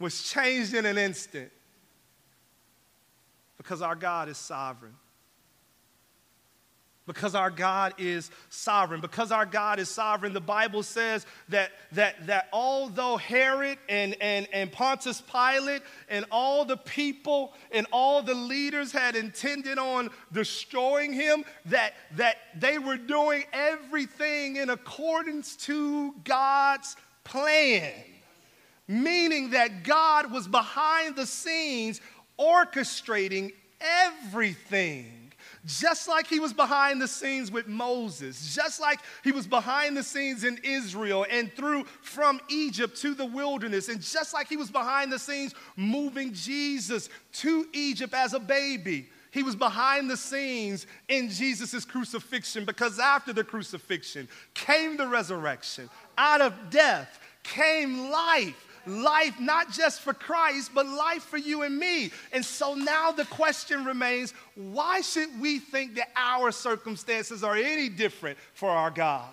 was 0.00 0.24
changed 0.24 0.74
in 0.74 0.84
an 0.84 0.98
instant 0.98 1.52
because 3.56 3.82
our 3.82 3.94
God 3.94 4.28
is 4.28 4.36
sovereign 4.36 4.94
because 7.06 7.34
our 7.34 7.50
God 7.50 7.94
is 7.98 8.30
sovereign. 8.48 9.00
Because 9.00 9.32
our 9.32 9.46
God 9.46 9.78
is 9.78 9.88
sovereign, 9.88 10.32
the 10.32 10.40
Bible 10.40 10.82
says 10.82 11.26
that, 11.48 11.72
that, 11.92 12.26
that 12.26 12.48
although 12.52 13.16
Herod 13.16 13.78
and, 13.88 14.16
and, 14.20 14.46
and 14.52 14.70
Pontius 14.70 15.20
Pilate 15.20 15.82
and 16.08 16.24
all 16.30 16.64
the 16.64 16.76
people 16.76 17.54
and 17.72 17.86
all 17.92 18.22
the 18.22 18.34
leaders 18.34 18.92
had 18.92 19.16
intended 19.16 19.78
on 19.78 20.10
destroying 20.32 21.12
him, 21.12 21.44
that, 21.66 21.94
that 22.16 22.36
they 22.56 22.78
were 22.78 22.96
doing 22.96 23.44
everything 23.52 24.56
in 24.56 24.70
accordance 24.70 25.56
to 25.56 26.14
God's 26.24 26.96
plan. 27.24 27.92
Meaning 28.86 29.50
that 29.50 29.84
God 29.84 30.30
was 30.30 30.46
behind 30.46 31.16
the 31.16 31.26
scenes 31.26 32.00
orchestrating 32.38 33.52
everything 33.80 35.21
just 35.64 36.08
like 36.08 36.26
he 36.26 36.40
was 36.40 36.52
behind 36.52 37.00
the 37.00 37.06
scenes 37.06 37.50
with 37.50 37.68
Moses, 37.68 38.54
just 38.54 38.80
like 38.80 39.00
he 39.22 39.30
was 39.30 39.46
behind 39.46 39.96
the 39.96 40.02
scenes 40.02 40.44
in 40.44 40.58
Israel 40.64 41.24
and 41.30 41.52
through 41.52 41.84
from 41.84 42.40
Egypt 42.48 42.96
to 42.98 43.14
the 43.14 43.26
wilderness, 43.26 43.88
and 43.88 44.00
just 44.00 44.34
like 44.34 44.48
he 44.48 44.56
was 44.56 44.70
behind 44.70 45.12
the 45.12 45.18
scenes 45.18 45.54
moving 45.76 46.32
Jesus 46.32 47.08
to 47.34 47.66
Egypt 47.72 48.12
as 48.14 48.34
a 48.34 48.40
baby. 48.40 49.08
He 49.30 49.42
was 49.42 49.56
behind 49.56 50.10
the 50.10 50.16
scenes 50.16 50.86
in 51.08 51.30
Jesus' 51.30 51.84
crucifixion 51.84 52.64
because 52.64 52.98
after 52.98 53.32
the 53.32 53.44
crucifixion 53.44 54.28
came 54.52 54.96
the 54.96 55.06
resurrection. 55.06 55.88
Out 56.18 56.42
of 56.42 56.54
death 56.70 57.18
came 57.42 58.10
life 58.10 58.71
life 58.86 59.38
not 59.40 59.70
just 59.70 60.00
for 60.00 60.14
Christ, 60.14 60.72
but 60.74 60.86
life 60.86 61.22
for 61.22 61.38
you 61.38 61.62
and 61.62 61.78
me. 61.78 62.10
And 62.32 62.44
so 62.44 62.74
now 62.74 63.12
the 63.12 63.24
question 63.26 63.84
remains 63.84 64.34
why 64.54 65.00
should 65.00 65.40
we 65.40 65.58
think 65.58 65.94
that 65.96 66.08
our 66.16 66.50
circumstances 66.52 67.42
are 67.44 67.56
any 67.56 67.88
different 67.88 68.38
for 68.54 68.70
our 68.70 68.90
God? 68.90 69.28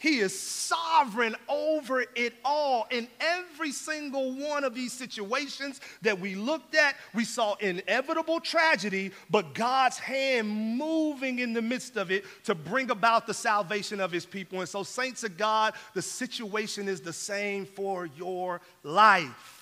He 0.00 0.20
is 0.20 0.38
sovereign 0.38 1.34
over 1.48 2.04
it 2.14 2.34
all. 2.44 2.86
In 2.92 3.08
every 3.18 3.72
single 3.72 4.32
one 4.32 4.62
of 4.62 4.72
these 4.72 4.92
situations 4.92 5.80
that 6.02 6.20
we 6.20 6.36
looked 6.36 6.76
at, 6.76 6.94
we 7.14 7.24
saw 7.24 7.54
inevitable 7.54 8.38
tragedy, 8.38 9.10
but 9.28 9.54
God's 9.54 9.98
hand 9.98 10.48
moving 10.48 11.40
in 11.40 11.52
the 11.52 11.62
midst 11.62 11.96
of 11.96 12.12
it 12.12 12.24
to 12.44 12.54
bring 12.54 12.92
about 12.92 13.26
the 13.26 13.34
salvation 13.34 13.98
of 13.98 14.12
his 14.12 14.24
people. 14.24 14.60
And 14.60 14.68
so, 14.68 14.84
saints 14.84 15.24
of 15.24 15.36
God, 15.36 15.74
the 15.94 16.02
situation 16.02 16.86
is 16.86 17.00
the 17.00 17.12
same 17.12 17.66
for 17.66 18.06
your 18.06 18.60
life. 18.84 19.58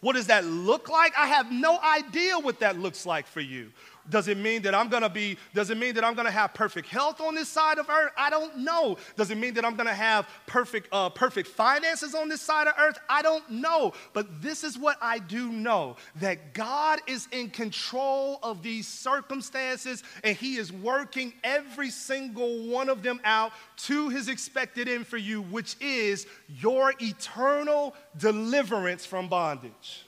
What 0.00 0.14
does 0.14 0.28
that 0.28 0.44
look 0.44 0.88
like? 0.88 1.12
I 1.18 1.26
have 1.26 1.52
no 1.52 1.78
idea 1.78 2.38
what 2.38 2.60
that 2.60 2.78
looks 2.78 3.04
like 3.04 3.26
for 3.26 3.40
you. 3.40 3.70
Does 4.10 4.28
it 4.28 4.36
mean 4.36 4.62
that 4.62 4.74
I'm 4.74 4.88
gonna 4.88 5.08
be, 5.08 5.38
does 5.54 5.70
it 5.70 5.78
mean 5.78 5.94
that 5.94 6.04
I'm 6.04 6.14
gonna 6.14 6.30
have 6.30 6.52
perfect 6.52 6.88
health 6.88 7.20
on 7.20 7.34
this 7.34 7.48
side 7.48 7.78
of 7.78 7.88
earth? 7.88 8.12
I 8.16 8.28
don't 8.28 8.58
know. 8.58 8.98
Does 9.16 9.30
it 9.30 9.38
mean 9.38 9.54
that 9.54 9.64
I'm 9.64 9.76
gonna 9.76 9.94
have 9.94 10.28
perfect, 10.46 10.88
uh, 10.92 11.08
perfect 11.10 11.48
finances 11.48 12.14
on 12.14 12.28
this 12.28 12.40
side 12.40 12.66
of 12.66 12.74
earth? 12.78 12.98
I 13.08 13.22
don't 13.22 13.48
know. 13.48 13.92
But 14.12 14.42
this 14.42 14.64
is 14.64 14.76
what 14.76 14.96
I 15.00 15.20
do 15.20 15.50
know 15.50 15.96
that 16.16 16.52
God 16.52 17.00
is 17.06 17.28
in 17.30 17.50
control 17.50 18.40
of 18.42 18.62
these 18.62 18.88
circumstances 18.88 20.02
and 20.24 20.36
He 20.36 20.56
is 20.56 20.72
working 20.72 21.32
every 21.44 21.90
single 21.90 22.66
one 22.66 22.88
of 22.88 23.02
them 23.02 23.20
out 23.24 23.52
to 23.84 24.08
His 24.08 24.28
expected 24.28 24.88
end 24.88 25.06
for 25.06 25.16
you, 25.16 25.42
which 25.42 25.76
is 25.80 26.26
your 26.48 26.92
eternal 27.00 27.94
deliverance 28.18 29.06
from 29.06 29.28
bondage 29.28 30.04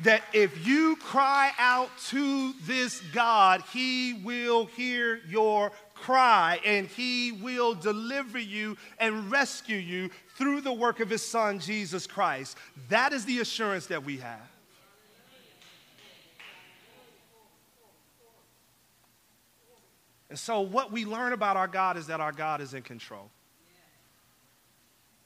that 0.00 0.22
if 0.32 0.66
you 0.66 0.96
cry 0.96 1.52
out 1.58 1.90
to 2.08 2.52
this 2.64 3.00
God, 3.12 3.62
He 3.72 4.14
will 4.24 4.66
hear 4.66 5.20
your 5.28 5.70
cry 5.94 6.60
and 6.64 6.86
He 6.88 7.32
will 7.32 7.74
deliver 7.74 8.38
you 8.38 8.76
and 8.98 9.30
rescue 9.30 9.76
you 9.76 10.10
through 10.36 10.62
the 10.62 10.72
work 10.72 11.00
of 11.00 11.10
His 11.10 11.22
Son, 11.22 11.58
Jesus 11.58 12.06
Christ. 12.06 12.56
That 12.88 13.12
is 13.12 13.24
the 13.24 13.40
assurance 13.40 13.86
that 13.86 14.04
we 14.04 14.16
have. 14.18 14.40
And 20.32 20.38
so, 20.38 20.62
what 20.62 20.90
we 20.90 21.04
learn 21.04 21.34
about 21.34 21.58
our 21.58 21.68
God 21.68 21.98
is 21.98 22.06
that 22.06 22.18
our 22.18 22.32
God 22.32 22.62
is 22.62 22.72
in 22.72 22.80
control. 22.80 23.30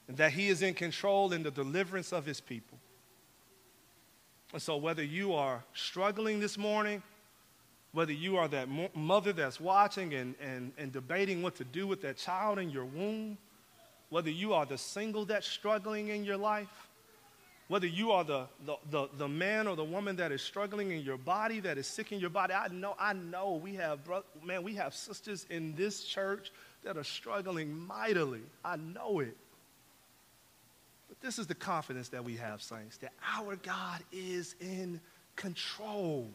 And 0.08 0.16
that 0.16 0.32
He 0.32 0.48
is 0.48 0.62
in 0.62 0.74
control 0.74 1.32
in 1.32 1.44
the 1.44 1.50
deliverance 1.52 2.12
of 2.12 2.26
His 2.26 2.40
people. 2.40 2.76
And 4.56 4.62
so, 4.62 4.78
whether 4.78 5.02
you 5.02 5.34
are 5.34 5.62
struggling 5.74 6.40
this 6.40 6.56
morning, 6.56 7.02
whether 7.92 8.14
you 8.14 8.38
are 8.38 8.48
that 8.48 8.70
mo- 8.70 8.88
mother 8.94 9.34
that's 9.34 9.60
watching 9.60 10.14
and, 10.14 10.34
and, 10.40 10.72
and 10.78 10.90
debating 10.90 11.42
what 11.42 11.56
to 11.56 11.64
do 11.64 11.86
with 11.86 12.00
that 12.00 12.16
child 12.16 12.58
in 12.58 12.70
your 12.70 12.86
womb, 12.86 13.36
whether 14.08 14.30
you 14.30 14.54
are 14.54 14.64
the 14.64 14.78
single 14.78 15.26
that's 15.26 15.46
struggling 15.46 16.08
in 16.08 16.24
your 16.24 16.38
life, 16.38 16.88
whether 17.68 17.86
you 17.86 18.12
are 18.12 18.24
the, 18.24 18.46
the, 18.64 18.76
the, 18.90 19.08
the, 19.18 19.28
man 19.28 19.68
or 19.68 19.76
the 19.76 19.84
woman 19.84 20.16
that 20.16 20.32
is 20.32 20.40
struggling 20.40 20.90
in 20.90 21.02
your 21.02 21.18
body, 21.18 21.60
that 21.60 21.76
is 21.76 21.86
sick 21.86 22.10
in 22.12 22.18
your 22.18 22.30
body, 22.30 22.54
I 22.54 22.68
know, 22.68 22.96
I 22.98 23.12
know 23.12 23.60
we 23.62 23.74
have, 23.74 24.04
bro- 24.04 24.24
man, 24.42 24.62
we 24.62 24.74
have 24.76 24.94
sisters 24.94 25.44
in 25.50 25.74
this 25.74 26.02
church 26.04 26.50
that 26.82 26.96
are 26.96 27.04
struggling 27.04 27.78
mightily. 27.78 28.40
I 28.64 28.76
know 28.76 29.20
it. 29.20 29.36
This 31.26 31.40
is 31.40 31.48
the 31.48 31.56
confidence 31.56 32.10
that 32.10 32.24
we 32.24 32.36
have, 32.36 32.62
saints, 32.62 32.98
that 32.98 33.12
our 33.36 33.56
God 33.56 34.00
is 34.12 34.54
in 34.60 35.00
control. 35.34 36.30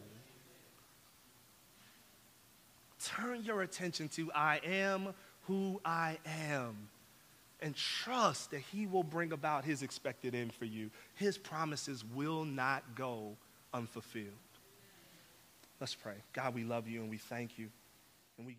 Turn 3.01 3.41
your 3.45 3.61
attention 3.61 4.09
to 4.09 4.29
I 4.35 4.59
am 4.65 5.13
who 5.43 5.79
I 5.85 6.17
am 6.25 6.89
and 7.61 7.73
trust 7.73 8.51
that 8.51 8.59
He 8.59 8.85
will 8.85 9.05
bring 9.05 9.31
about 9.31 9.63
His 9.63 9.81
expected 9.81 10.35
end 10.35 10.51
for 10.53 10.65
you. 10.65 10.91
His 11.15 11.37
promises 11.37 12.03
will 12.13 12.43
not 12.43 12.83
go 12.93 13.37
unfulfilled. 13.73 14.27
Let's 15.79 15.95
pray. 15.95 16.15
God, 16.33 16.53
we 16.53 16.65
love 16.65 16.89
you 16.89 16.99
and 16.99 17.09
we 17.09 17.17
thank 17.17 17.57
you. 17.57 17.69
And 18.37 18.45
we 18.45 18.57